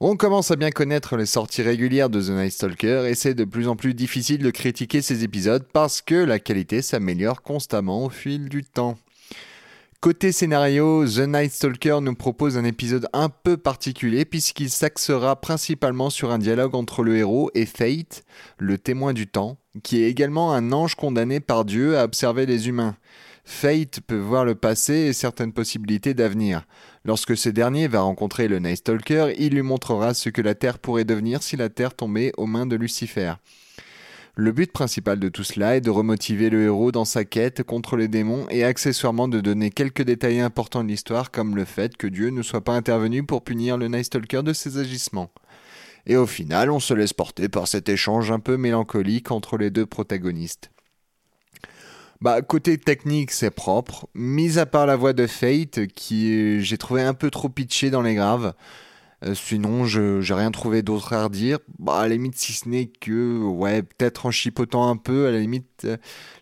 On 0.00 0.16
commence 0.16 0.50
à 0.50 0.56
bien 0.56 0.70
connaître 0.70 1.16
les 1.16 1.24
sorties 1.24 1.62
régulières 1.62 2.10
de 2.10 2.20
The 2.20 2.28
Night 2.28 2.52
Stalker 2.52 3.06
et 3.08 3.14
c'est 3.14 3.32
de 3.32 3.44
plus 3.44 3.68
en 3.68 3.74
plus 3.74 3.94
difficile 3.94 4.42
de 4.42 4.50
critiquer 4.50 5.00
ces 5.00 5.24
épisodes 5.24 5.66
parce 5.72 6.02
que 6.02 6.14
la 6.14 6.38
qualité 6.38 6.82
s'améliore 6.82 7.40
constamment 7.40 8.04
au 8.04 8.10
fil 8.10 8.50
du 8.50 8.64
temps. 8.64 8.98
Côté 10.00 10.30
scénario, 10.30 11.04
The 11.08 11.26
Night 11.26 11.50
Stalker 11.50 11.98
nous 12.00 12.14
propose 12.14 12.56
un 12.56 12.62
épisode 12.62 13.08
un 13.12 13.28
peu 13.28 13.56
particulier 13.56 14.24
puisqu'il 14.24 14.70
s'axera 14.70 15.40
principalement 15.40 16.08
sur 16.08 16.30
un 16.30 16.38
dialogue 16.38 16.76
entre 16.76 17.02
le 17.02 17.16
héros 17.16 17.50
et 17.54 17.66
Fate, 17.66 18.22
le 18.58 18.78
témoin 18.78 19.12
du 19.12 19.26
temps, 19.26 19.58
qui 19.82 20.00
est 20.00 20.08
également 20.08 20.52
un 20.52 20.70
ange 20.70 20.94
condamné 20.94 21.40
par 21.40 21.64
Dieu 21.64 21.98
à 21.98 22.04
observer 22.04 22.46
les 22.46 22.68
humains. 22.68 22.94
Fate 23.44 23.98
peut 24.06 24.20
voir 24.20 24.44
le 24.44 24.54
passé 24.54 24.92
et 24.92 25.12
certaines 25.12 25.52
possibilités 25.52 26.14
d'avenir. 26.14 26.62
Lorsque 27.04 27.36
ce 27.36 27.48
dernier 27.48 27.88
va 27.88 28.02
rencontrer 28.02 28.46
le 28.46 28.60
Night 28.60 28.76
Stalker, 28.76 29.34
il 29.36 29.52
lui 29.52 29.62
montrera 29.62 30.14
ce 30.14 30.28
que 30.28 30.42
la 30.42 30.54
Terre 30.54 30.78
pourrait 30.78 31.04
devenir 31.04 31.42
si 31.42 31.56
la 31.56 31.70
Terre 31.70 31.96
tombait 31.96 32.30
aux 32.36 32.46
mains 32.46 32.66
de 32.66 32.76
Lucifer. 32.76 33.32
Le 34.40 34.52
but 34.52 34.70
principal 34.70 35.18
de 35.18 35.28
tout 35.28 35.42
cela 35.42 35.74
est 35.74 35.80
de 35.80 35.90
remotiver 35.90 36.48
le 36.48 36.62
héros 36.62 36.92
dans 36.92 37.04
sa 37.04 37.24
quête 37.24 37.64
contre 37.64 37.96
les 37.96 38.06
démons 38.06 38.46
et 38.50 38.62
accessoirement 38.62 39.26
de 39.26 39.40
donner 39.40 39.72
quelques 39.72 40.02
détails 40.02 40.38
importants 40.38 40.84
de 40.84 40.88
l'histoire 40.88 41.32
comme 41.32 41.56
le 41.56 41.64
fait 41.64 41.96
que 41.96 42.06
Dieu 42.06 42.30
ne 42.30 42.42
soit 42.42 42.62
pas 42.62 42.74
intervenu 42.74 43.24
pour 43.24 43.42
punir 43.42 43.76
le 43.76 43.88
Night 43.88 44.04
Stalker 44.04 44.44
de 44.44 44.52
ses 44.52 44.78
agissements. 44.78 45.32
Et 46.06 46.14
au 46.14 46.24
final, 46.24 46.70
on 46.70 46.78
se 46.78 46.94
laisse 46.94 47.12
porter 47.12 47.48
par 47.48 47.66
cet 47.66 47.88
échange 47.88 48.30
un 48.30 48.38
peu 48.38 48.56
mélancolique 48.56 49.32
entre 49.32 49.58
les 49.58 49.70
deux 49.70 49.86
protagonistes. 49.86 50.70
Bah, 52.20 52.40
côté 52.40 52.78
technique, 52.78 53.32
c'est 53.32 53.50
propre, 53.50 54.06
mis 54.14 54.60
à 54.60 54.66
part 54.66 54.86
la 54.86 54.94
voix 54.94 55.14
de 55.14 55.26
Fate, 55.26 55.88
qui 55.88 56.62
j'ai 56.62 56.78
trouvé 56.78 57.02
un 57.02 57.14
peu 57.14 57.32
trop 57.32 57.48
pitchée 57.48 57.90
dans 57.90 58.02
les 58.02 58.14
graves. 58.14 58.54
Euh, 59.24 59.34
sinon, 59.34 59.84
je 59.84 60.20
j'ai 60.20 60.34
rien 60.34 60.50
trouvé 60.50 60.82
d'autre 60.82 61.12
à 61.12 61.24
redire. 61.24 61.58
Bah, 61.78 62.00
à 62.00 62.02
la 62.02 62.14
limite, 62.14 62.36
si 62.36 62.52
ce 62.52 62.68
n'est 62.68 62.86
que, 62.86 63.42
ouais, 63.42 63.82
peut-être 63.82 64.26
en 64.26 64.30
chipotant 64.30 64.88
un 64.88 64.96
peu, 64.96 65.26
à 65.26 65.30
la 65.32 65.40
limite, 65.40 65.84
euh, 65.84 65.96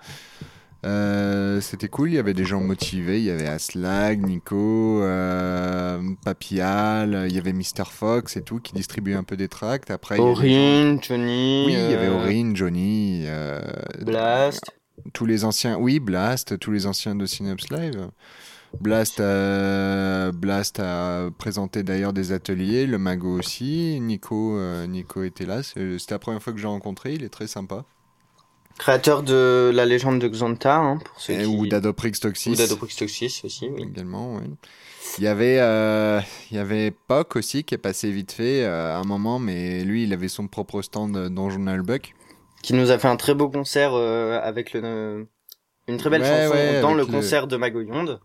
Euh, 0.86 1.62
C'était 1.62 1.88
cool, 1.88 2.10
il 2.10 2.16
y 2.16 2.20
avait 2.20 2.34
des 2.34 2.44
gens 2.44 2.60
motivés, 2.60 3.20
il 3.20 3.24
y 3.26 3.32
avait 3.32 3.48
Aslag, 3.48 4.26
Nico, 4.26 5.02
euh, 5.02 6.02
Papial, 6.26 7.26
il 7.30 7.36
y 7.36 7.40
avait 7.40 7.54
Mr. 7.54 7.86
Fox 7.90 8.36
et 8.38 8.42
tout 8.42 8.60
qui 8.60 8.74
distribuaient 8.74 9.16
un 9.16 9.24
peu 9.24 9.38
des 9.38 9.48
tracts. 9.48 9.92
Après, 9.92 10.18
Johnny. 10.18 11.64
Oui, 11.68 11.74
il 11.74 11.92
y 11.92 11.94
avait 11.94 12.08
euh, 12.08 12.16
Aurine, 12.16 12.56
Johnny, 12.56 13.24
euh, 13.28 13.62
Blast. 14.02 14.72
tous 15.14 15.26
les 15.26 15.46
anciens, 15.46 15.78
oui, 15.78 16.00
Blast, 16.00 16.60
tous 16.60 16.72
les 16.72 16.86
anciens 16.86 17.16
de 17.16 17.26
Synops 17.26 17.70
Live. 17.72 18.10
Blast 18.82 19.20
a, 19.20 20.32
Blast 20.34 20.80
a 20.80 21.30
présenté 21.38 21.84
d'ailleurs 21.84 22.12
des 22.14 22.32
ateliers, 22.32 22.86
le 22.86 22.98
Mago 22.98 23.38
aussi, 23.40 24.00
Nico, 24.02 24.58
euh, 24.58 24.86
Nico 24.88 25.24
était 25.24 25.46
là, 25.46 25.64
c'est- 25.64 26.00
c'était 26.00 26.16
la 26.16 26.20
première 26.20 26.42
fois 26.44 26.54
que 26.54 26.60
j'ai 26.60 26.68
rencontré, 26.68 27.14
il 27.14 27.24
est 27.24 27.30
très 27.30 27.48
sympa. 27.48 27.86
Créateur 28.80 29.22
de 29.22 29.72
la 29.74 29.86
légende 29.86 30.20
de 30.20 30.28
Xanta, 30.28 30.78
hein, 30.78 30.98
pour 30.98 31.22
ceux 31.22 31.36
qui... 31.36 31.46
Ou 31.46 31.68
d'Adoprix 31.68 32.14
Toxis. 32.14 32.50
Ou 32.50 32.56
d'Adoprix 32.56 32.96
Toxis 32.98 33.42
aussi, 33.46 33.70
oui. 33.70 33.84
également, 33.84 34.36
oui. 34.36 34.50
Il 35.20 35.24
y 35.24 35.28
avait, 35.28 35.60
euh, 35.60 36.20
il 36.50 36.58
y 36.58 36.60
avait 36.60 36.92
Poc 36.92 37.36
aussi 37.36 37.64
qui 37.64 37.76
est 37.76 37.78
passé 37.78 38.12
vite 38.12 38.32
fait 38.32 38.64
euh, 38.64 38.96
à 38.96 38.98
un 38.98 39.04
moment, 39.04 39.38
mais 39.38 39.84
lui, 39.84 40.04
il 40.04 40.12
avait 40.14 40.28
son 40.28 40.48
propre 40.48 40.82
stand 40.82 41.30
dans 41.30 41.50
Journal 41.52 41.84
Buck. 41.84 42.16
Qui 42.64 42.74
nous 42.74 42.90
a 42.90 42.98
fait 42.98 43.08
un 43.08 43.16
très 43.16 43.36
beau 43.36 43.48
concert 43.50 43.92
euh, 43.94 44.40
avec 44.42 44.74
le... 44.74 45.28
Une 45.88 45.98
très 45.98 46.10
belle 46.10 46.22
Ouais, 46.22 46.28
chanson 46.30 46.56
ouais, 46.56 46.82
dans 46.82 46.94
le 46.96 47.02
avec 47.02 47.12
le- 47.14 47.20
concert 47.20 47.46
de 47.46 47.58
Magoyonde. 47.58 48.20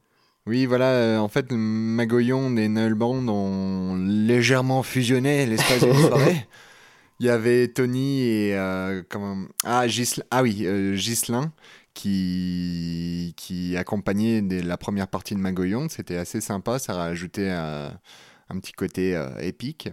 Oui, 0.48 0.64
voilà, 0.64 0.86
euh, 0.92 1.18
en 1.18 1.28
fait, 1.28 1.52
Magoyon 1.52 2.56
et 2.56 2.68
Nullband 2.68 3.28
ont 3.28 3.96
légèrement 3.96 4.82
fusionné 4.82 5.44
l'espace 5.44 5.84
d'une 5.84 5.94
soirée. 6.08 6.46
Il 7.20 7.26
y 7.26 7.30
avait 7.30 7.68
Tony 7.68 8.22
et 8.22 8.56
euh, 8.56 9.02
comment 9.08 9.36
ah 9.64 9.84
ah 10.30 10.42
oui 10.42 10.62
euh, 10.66 10.94
Ghislain 10.94 11.52
qui 11.92 13.34
qui 13.36 13.76
accompagnait 13.76 14.40
des- 14.40 14.62
la 14.62 14.76
première 14.76 15.08
partie 15.08 15.34
de 15.34 15.40
Magoyon 15.40 15.88
c'était 15.90 16.16
assez 16.16 16.40
sympa 16.40 16.78
ça 16.78 16.94
rajoutait 16.94 17.50
euh, 17.50 17.88
un 18.50 18.58
petit 18.60 18.72
côté 18.72 19.16
euh, 19.16 19.28
épique. 19.40 19.88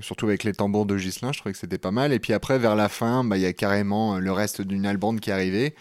Surtout 0.00 0.26
avec 0.26 0.44
les 0.44 0.52
tambours 0.52 0.86
de 0.86 0.96
Ghislain 0.96 1.32
je 1.32 1.40
trouvais 1.40 1.52
que 1.52 1.58
c'était 1.58 1.78
pas 1.78 1.90
mal. 1.90 2.12
Et 2.12 2.20
puis 2.20 2.32
après 2.32 2.58
vers 2.60 2.76
la 2.76 2.88
fin 2.88 3.24
bah 3.24 3.36
il 3.36 3.42
y 3.42 3.46
a 3.46 3.52
carrément 3.52 4.18
le 4.18 4.32
reste 4.32 4.62
d'une 4.62 4.86
albande 4.86 5.20
qui 5.20 5.32
arrivé 5.32 5.74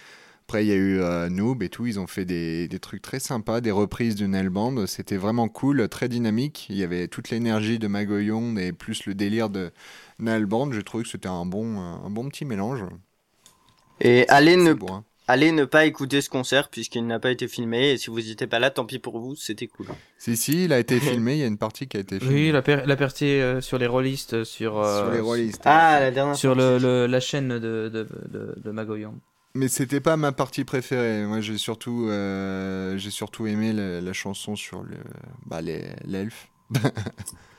après, 0.48 0.64
il 0.66 0.70
y 0.70 0.72
a 0.72 0.76
eu 0.76 1.02
euh, 1.02 1.28
Noob 1.30 1.62
et 1.62 1.68
tout. 1.68 1.88
Ils 1.88 2.00
ont 2.00 2.08
fait 2.08 2.24
des, 2.24 2.70
des 2.70 2.80
trucs 2.80 3.02
très 3.02 3.20
sympas, 3.20 3.60
des 3.60 3.72
reprises 3.72 4.16
d'une 4.16 4.34
L-band. 4.34 4.88
C'était 4.88 5.18
vraiment 5.18 5.50
cool, 5.50 5.90
très 5.90 6.08
dynamique. 6.08 6.68
Il 6.70 6.78
y 6.78 6.86
avait 6.86 7.10
toute 7.10 7.32
l'énergie 7.32 7.80
de 7.80 7.88
Magoyon 7.88 8.56
et 8.56 8.72
plus 8.72 9.06
le 9.08 9.14
délire 9.14 9.50
de 9.50 9.72
Band. 10.20 10.72
J'ai 10.72 10.84
trouvé 10.84 11.04
que 11.04 11.10
c'était 11.10 11.28
un 11.28 11.46
bon, 11.46 11.82
un 11.82 12.10
bon 12.10 12.30
petit 12.30 12.46
mélange. 12.46 12.80
Et 14.00 14.26
allez 14.30 14.56
ne, 14.56 14.72
hein. 14.72 15.04
allez 15.28 15.52
ne 15.52 15.66
pas 15.66 15.86
écouter 15.86 16.22
ce 16.22 16.30
concert 16.30 16.70
puisqu'il 16.70 17.06
n'a 17.06 17.20
pas 17.20 17.32
été 17.32 17.50
filmé. 17.50 17.92
Et 17.92 17.98
si 17.98 18.10
vous 18.10 18.22
n'étiez 18.22 18.48
pas 18.48 18.60
là, 18.60 18.70
tant 18.70 18.86
pis 18.86 19.00
pour 19.00 19.20
vous, 19.20 19.36
c'était 19.36 19.68
cool. 19.68 19.88
Si, 20.18 20.38
si, 20.38 20.64
il 20.64 20.72
a 20.72 20.80
été 20.80 20.98
filmé. 21.02 21.34
Il 21.34 21.40
y 21.40 21.44
a 21.44 21.48
une 21.48 21.58
partie 21.58 21.88
qui 21.90 21.98
a 21.98 22.00
été 22.00 22.22
filmée. 22.22 22.34
Oui, 22.34 22.52
la, 22.54 22.62
per- 22.62 22.84
la 22.86 22.96
partie 22.96 23.26
euh, 23.26 23.60
sur 23.60 23.78
les 23.80 23.88
rollistes, 23.88 24.34
euh, 24.34 24.46
sur, 24.46 24.80
euh, 24.80 25.04
sur 25.04 25.12
les 25.12 25.20
rollistes. 25.20 25.64
Ah, 25.66 26.00
la 26.00 26.12
dernière 26.12 26.38
sur 26.38 26.54
fois. 26.54 26.64
le, 26.64 26.78
le- 26.78 27.06
la 27.08 27.20
chaîne 27.20 27.50
de, 27.50 27.90
de, 27.90 28.08
de, 28.30 28.56
de 28.64 28.72
Magoyan. 28.72 29.14
Mais 29.58 29.68
c'était 29.68 30.00
pas 30.00 30.18
ma 30.18 30.32
partie 30.32 30.64
préférée. 30.64 31.26
Moi, 31.26 31.42
j'ai 31.42 31.58
surtout, 31.58 32.08
euh, 32.10 32.98
j'ai 32.98 33.12
surtout 33.12 33.48
aimé 33.48 33.74
la, 33.74 34.02
la 34.02 34.14
chanson 34.14 34.56
sur 34.56 34.84
le, 34.84 34.98
bah, 35.46 35.62
les- 35.62 35.90
l'elfe. 36.06 36.48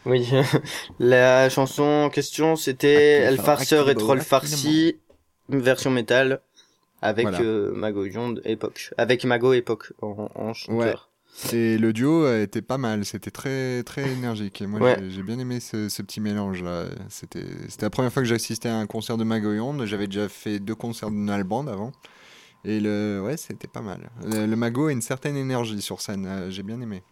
Oui, 0.07 0.29
la 1.01 1.49
chanson 1.51 1.83
en 1.83 2.11
question 2.11 2.57
c'était 2.57 3.19
El 3.21 3.37
Farceur 3.39 3.91
et 3.91 3.95
Troll. 3.95 4.21
Farci, 4.21 4.97
version 5.49 5.91
métal. 5.91 6.41
avec 7.03 7.25
Voilà. 7.25 7.41
euh, 7.41 7.73
Mago 7.75 8.05
époque, 8.45 8.91
avec 8.97 9.25
Mago 9.25 9.53
époque 9.53 9.93
en, 10.03 10.29
en 10.35 10.55
chanteur. 10.55 11.08
Et 11.53 11.79
le 11.79 11.93
duo 11.93 12.29
était 12.35 12.63
pas 12.63 12.79
mal, 12.79 13.05
c'était 13.05 13.31
très 13.31 13.83
très 13.85 14.11
énergique. 14.11 14.61
Et 14.61 14.67
moi 14.67 14.81
Ouais. 14.81 14.97
j'ai- 15.09 15.23
bien 15.23 15.39
aimé 15.39 15.61
ce, 15.61 15.89
ce 15.89 16.03
petit 16.03 16.21
mélange 16.21 16.63
là. 16.65 16.87
C'était 17.09 17.45
c'était 17.69 17.87
la 17.87 17.91
première 17.91 18.13
fois 18.13 18.23
que 18.23 18.29
j'assistais 18.29 18.69
à 18.69 18.77
un 18.77 18.87
concert 18.87 19.17
de 19.17 19.25
Magoyonde. 19.25 19.85
J'avais 19.87 20.07
déjà 20.07 20.29
fait 20.29 20.59
deux 20.59 20.75
concerts 20.75 21.11
de 21.11 21.17
Nalband 21.17 21.67
avant. 21.69 21.93
Et 22.65 22.81
le 22.81 23.23
ouais, 23.25 23.37
c'était 23.37 23.69
pas 23.69 23.83
mal. 23.83 24.11
Le, 24.25 24.47
le 24.47 24.57
Mago 24.57 24.89
a 24.89 24.93
une 24.93 25.03
certaine 25.03 25.37
énergie 25.37 25.81
sur 25.81 26.01
scène, 26.01 26.27
euh, 26.27 26.51
j'ai 26.51 26.65
bien 26.65 26.81
aimé. 26.81 27.03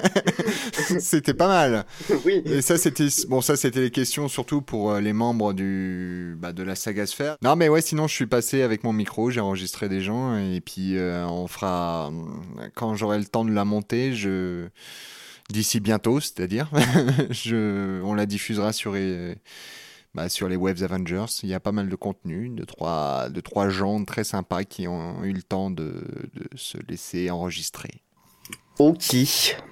c'était 0.99 1.35
pas 1.35 1.47
mal. 1.47 1.85
oui. 2.25 2.41
Et 2.47 2.63
ça, 2.63 2.79
c'était 2.79 3.09
bon, 3.29 3.43
ça, 3.43 3.55
c'était 3.55 3.83
les 3.83 3.91
questions 3.91 4.29
surtout 4.29 4.63
pour 4.63 4.93
euh, 4.93 5.01
les 5.01 5.13
membres 5.13 5.53
du 5.53 6.37
bah, 6.39 6.55
de 6.55 6.63
la 6.63 6.75
saga 6.75 7.05
Sphère. 7.05 7.37
Non, 7.43 7.55
mais 7.55 7.69
ouais, 7.69 7.83
sinon, 7.83 8.07
je 8.09 8.15
suis 8.15 8.27
passé 8.27 8.63
avec 8.63 8.83
mon 8.83 8.95
micro, 8.95 9.31
j'ai 9.31 9.41
enregistré 9.41 9.91
des 9.91 10.01
gens, 10.01 10.39
et 10.39 10.63
puis 10.63 10.97
euh, 10.97 11.27
on 11.27 11.47
fera 11.49 12.11
quand 12.75 12.95
j'aurai 12.95 13.19
le 13.19 13.27
temps 13.27 13.45
de 13.45 13.53
la 13.53 13.67
monter, 13.67 14.15
je 14.15 14.69
d'ici 15.51 15.81
bientôt, 15.81 16.21
c'est-à-dire, 16.21 16.71
je, 17.31 18.01
on 18.03 18.15
la 18.15 18.25
diffusera 18.25 18.73
sur 18.73 18.97
bah, 20.15 20.29
sur 20.29 20.49
les 20.49 20.57
Waves 20.57 20.83
Avengers. 20.83 21.27
Il 21.43 21.49
y 21.49 21.55
a 21.55 21.61
pas 21.61 21.73
mal 21.73 21.89
de 21.89 21.97
contenu, 21.97 22.49
de 22.49 22.65
trois 22.65 23.29
de 23.29 23.41
trois 23.41 23.69
gens 23.69 24.05
très 24.05 24.25
sympas 24.25 24.65
qui 24.65 24.89
ont 24.89 25.23
eu 25.25 25.33
le 25.33 25.43
temps 25.43 25.71
de, 25.71 26.05
de 26.35 26.49
se 26.57 26.79
laisser 26.89 27.31
enregistrer. 27.31 28.03
Ok. 28.79 29.17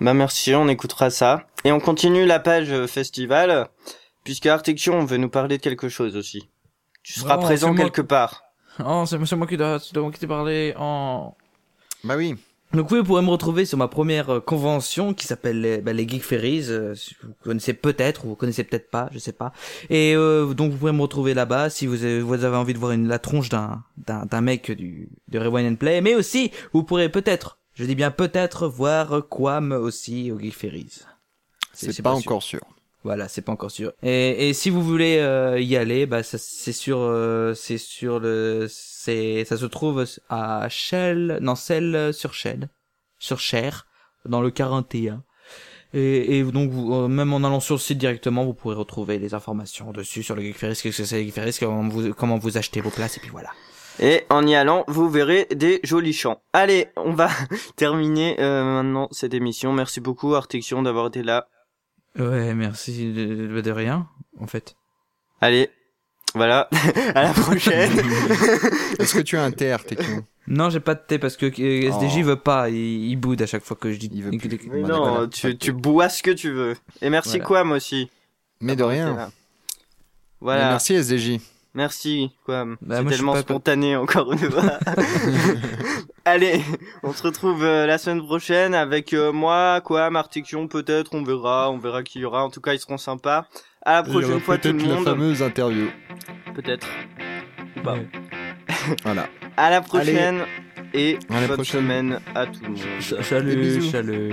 Bah 0.00 0.14
merci, 0.14 0.55
on 0.55 0.68
écoutera 0.68 1.11
ça. 1.11 1.46
Et 1.64 1.72
on 1.72 1.81
continue 1.81 2.24
la 2.24 2.38
page 2.38 2.70
euh, 2.70 2.87
festival, 2.87 3.68
puisque 4.24 4.46
Artection 4.46 5.05
veut 5.05 5.16
nous 5.16 5.28
parler 5.28 5.59
de 5.59 5.62
quelque 5.62 5.88
chose 5.88 6.16
aussi. 6.16 6.48
Tu 7.02 7.14
seras 7.14 7.35
Vraiment, 7.35 7.42
présent 7.42 7.74
quelque 7.74 8.02
part. 8.02 8.44
Oh, 8.85 9.05
c'est 9.07 9.18
moi 9.37 9.46
qui 9.46 9.57
dois, 9.57 9.81
qui 9.81 10.18
t'ai 10.18 10.26
parlé 10.26 10.72
en... 10.78 11.37
Bah 12.05 12.14
oui. 12.16 12.37
Donc 12.75 12.91
vous 12.91 13.05
pourrez 13.05 13.23
me 13.23 13.29
retrouver 13.29 13.67
sur 13.67 13.77
ma 13.77 13.89
première 13.89 14.31
euh, 14.31 14.41
convention 14.41 15.13
qui 15.13 15.27
s'appelle 15.27 15.61
les, 15.61 15.81
bah, 15.83 15.93
les 15.93 16.09
Geek 16.09 16.23
Ferries. 16.23 16.67
euh, 16.71 16.95
vous 17.23 17.35
connaissez 17.45 17.75
peut-être 17.75 18.25
ou 18.25 18.29
vous 18.29 18.37
connaissez 18.37 18.65
peut-être 18.65 18.91
pas, 18.91 19.11
je 19.13 19.19
sais 19.19 19.33
pas. 19.33 19.53
Et 19.91 20.15
euh, 20.17 20.55
donc 20.55 20.73
vous 20.73 20.79
pourrez 20.79 20.93
me 20.93 21.03
retrouver 21.03 21.35
là-bas 21.35 21.69
si 21.69 21.87
vous 21.87 22.03
avez, 22.03 22.21
vous 22.21 22.33
avez 22.45 22.57
envie 22.57 22.73
de 22.73 22.79
voir 22.79 22.93
une, 22.93 23.09
la 23.09 23.19
tronche 23.19 23.51
d'un 23.51 23.85
d'un 23.99 24.41
mec 24.41 24.71
du 24.71 25.11
de 25.29 25.39
Rewind 25.39 25.73
and 25.73 25.77
Play. 25.77 26.01
Mais 26.01 26.15
aussi, 26.15 26.51
vous 26.73 26.83
pourrez 26.83 27.11
peut-être, 27.11 27.59
je 27.75 27.85
dis 27.85 27.95
bien 27.95 28.11
peut-être, 28.11 28.69
voir 28.69 29.29
Quam 29.29 29.73
aussi 29.73 30.33
au 30.33 30.39
Geek 30.39 30.55
Ferries. 30.55 31.01
C'est 31.75 32.03
pas, 32.03 32.17
sûr. 32.17 32.19
encore 32.19 32.43
sûr. 32.43 32.61
Voilà, 33.05 33.29
c'est 33.29 33.43
pas 33.43 33.53
encore 33.53 33.71
sûr. 33.71 33.93
Et, 34.03 34.49
et 34.49 34.53
si 34.55 34.71
vous 34.71 34.83
voulez 34.83 35.19
euh, 35.19 35.61
y 35.61 35.77
aller, 35.77 36.07
bah 36.07 36.23
c'est 36.23 36.73
sur 36.73 36.99
euh, 37.01 37.53
c'est 37.55 37.79
sur 37.79 38.21
le 38.21 38.67
c'est 38.69 39.45
ça 39.45 39.57
se 39.57 39.67
trouve 39.67 40.05
à 40.29 40.69
Shell, 40.69 41.38
non 41.41 41.57
Celle 41.57 42.15
sur 42.15 42.33
Shell, 42.33 42.69
sur 43.19 43.41
Cher 43.41 43.87
dans 44.25 44.41
le 44.41 44.51
41. 44.51 45.25
Et, 45.95 46.38
et 46.38 46.43
donc 46.45 46.71
vous, 46.71 46.95
euh, 46.95 47.09
même 47.09 47.33
en 47.33 47.45
allant 47.45 47.61
sur 47.61 47.75
le 47.75 47.81
site 47.81 47.99
directement, 47.99 48.45
vous 48.45 48.55
pourrez 48.55 48.77
retrouver 48.77 49.19
les 49.19 49.35
informations 49.35 49.93
dessus 49.93 50.23
sur 50.23 50.35
le 50.35 50.43
Geek 50.43 50.59
qu'est-ce 50.59 50.83
que 50.83 50.91
c'est 50.91 51.23
le 51.23 51.31
Geek 51.31 51.59
comment 51.59 51.88
vous 51.88 52.15
comment 52.15 52.38
vous 52.38 52.57
achetez 52.57 52.81
vos 52.81 52.91
places 52.91 53.19
et 53.19 53.21
puis 53.21 53.31
voilà. 53.31 53.51
Et 54.01 54.23
en 54.31 54.47
y 54.47 54.55
allant, 54.55 54.85
vous 54.88 55.11
verrez 55.11 55.47
des 55.55 55.81
jolis 55.85 56.15
chants. 56.15 56.41
Allez, 56.55 56.88
on 56.97 57.12
va 57.12 57.29
terminer 57.77 58.41
euh, 58.41 58.65
maintenant 58.65 59.09
cette 59.11 59.35
émission. 59.35 59.73
Merci 59.73 60.01
beaucoup 60.01 60.35
Artection 60.35 60.83
d'avoir 60.83 61.09
été 61.09 61.23
là. 61.23 61.47
Ouais, 62.18 62.55
merci 62.55 63.12
de, 63.12 63.61
de 63.61 63.70
rien 63.70 64.09
en 64.38 64.46
fait. 64.46 64.75
Allez, 65.40 65.70
voilà. 66.35 66.68
à 67.14 67.22
la 67.22 67.33
prochaine. 67.33 67.90
Est-ce 68.98 69.14
que 69.14 69.20
tu 69.20 69.37
as 69.37 69.44
un 69.44 69.51
Techno 69.51 70.22
Non, 70.46 70.70
j'ai 70.70 70.81
pas 70.81 70.94
de 70.94 71.01
thé 71.07 71.18
parce 71.18 71.37
que 71.37 71.46
euh, 71.46 71.90
SDJ 71.90 72.18
Oh. 72.20 72.25
veut 72.27 72.37
pas, 72.37 72.68
il, 72.70 72.77
il 73.11 73.16
boude 73.16 73.42
à 73.42 73.46
chaque 73.46 73.64
fois 73.64 73.77
que 73.77 73.92
je 73.92 73.98
dis. 73.98 74.11
Il 74.12 74.22
veut 74.22 74.31
plus. 74.38 74.61
Mais 74.70 74.83
Bon, 74.83 74.88
non, 74.88 75.29
tu, 75.29 75.57
tu 75.59 75.72
bois 75.72 76.09
ce 76.09 76.22
que 76.22 76.31
tu 76.31 76.51
veux. 76.51 76.75
Et 77.01 77.11
merci 77.11 77.38
Voilà. 77.38 77.44
Quam 77.44 77.72
aussi? 77.72 78.11
Mais 78.61 78.77
de 78.77 78.85
rien. 78.85 79.14
Mais 79.14 79.33
Voilà. 80.40 80.68
Merci 80.70 80.94
SDJ. 80.94 81.38
Merci, 81.75 82.31
Quam. 82.45 82.77
Bah, 82.83 82.99
c'est 83.03 83.09
tellement 83.17 83.33
pas- 83.33 83.41
spontané, 83.41 83.97
encore 83.97 84.31
une 84.33 84.39
fois. 84.39 84.79
Allez, 86.27 86.61
on 87.03 87.13
se 87.13 87.23
retrouve 87.23 87.65
euh, 87.65 87.87
la 87.87 87.97
semaine 87.99 88.23
prochaine 88.23 88.75
avec 88.75 89.13
euh, 89.15 89.33
moi, 89.33 89.81
Quam, 89.83 90.15
Artiction, 90.17 90.69
peut-être, 90.69 91.15
on 91.15 91.23
verra, 91.23 91.71
on 91.71 91.79
verra 91.79 92.03
qui 92.03 92.21
y 92.21 92.25
aura. 92.27 92.45
En 92.45 92.51
tout 92.51 92.61
cas, 92.61 92.75
ils 92.75 92.79
seront 92.79 92.99
sympas. 92.99 93.47
À 93.85 93.95
la 93.95 94.03
prochaine 94.03 94.39
fois, 94.41 94.59
tout 94.59 94.69
le 94.69 94.75
peut-être 94.75 94.89
la 94.89 94.95
monde. 94.97 95.05
fameuse 95.05 95.43
interview. 95.43 95.87
Peut-être. 96.55 96.87
Bah, 97.83 97.97
Voilà. 99.05 99.29
À 99.57 99.71
la 99.71 99.81
prochaine. 99.81 100.43
Et 100.95 101.19
À 101.31 101.41
la 101.41 101.47
bonne 101.47 101.57
prochaine. 101.57 101.81
semaine 101.81 102.21
à 102.35 102.45
tout 102.47 102.61
le 102.63 102.69
monde. 102.69 102.79
Salut, 103.23 103.57
bisous. 103.57 103.91
salut. 103.91 104.31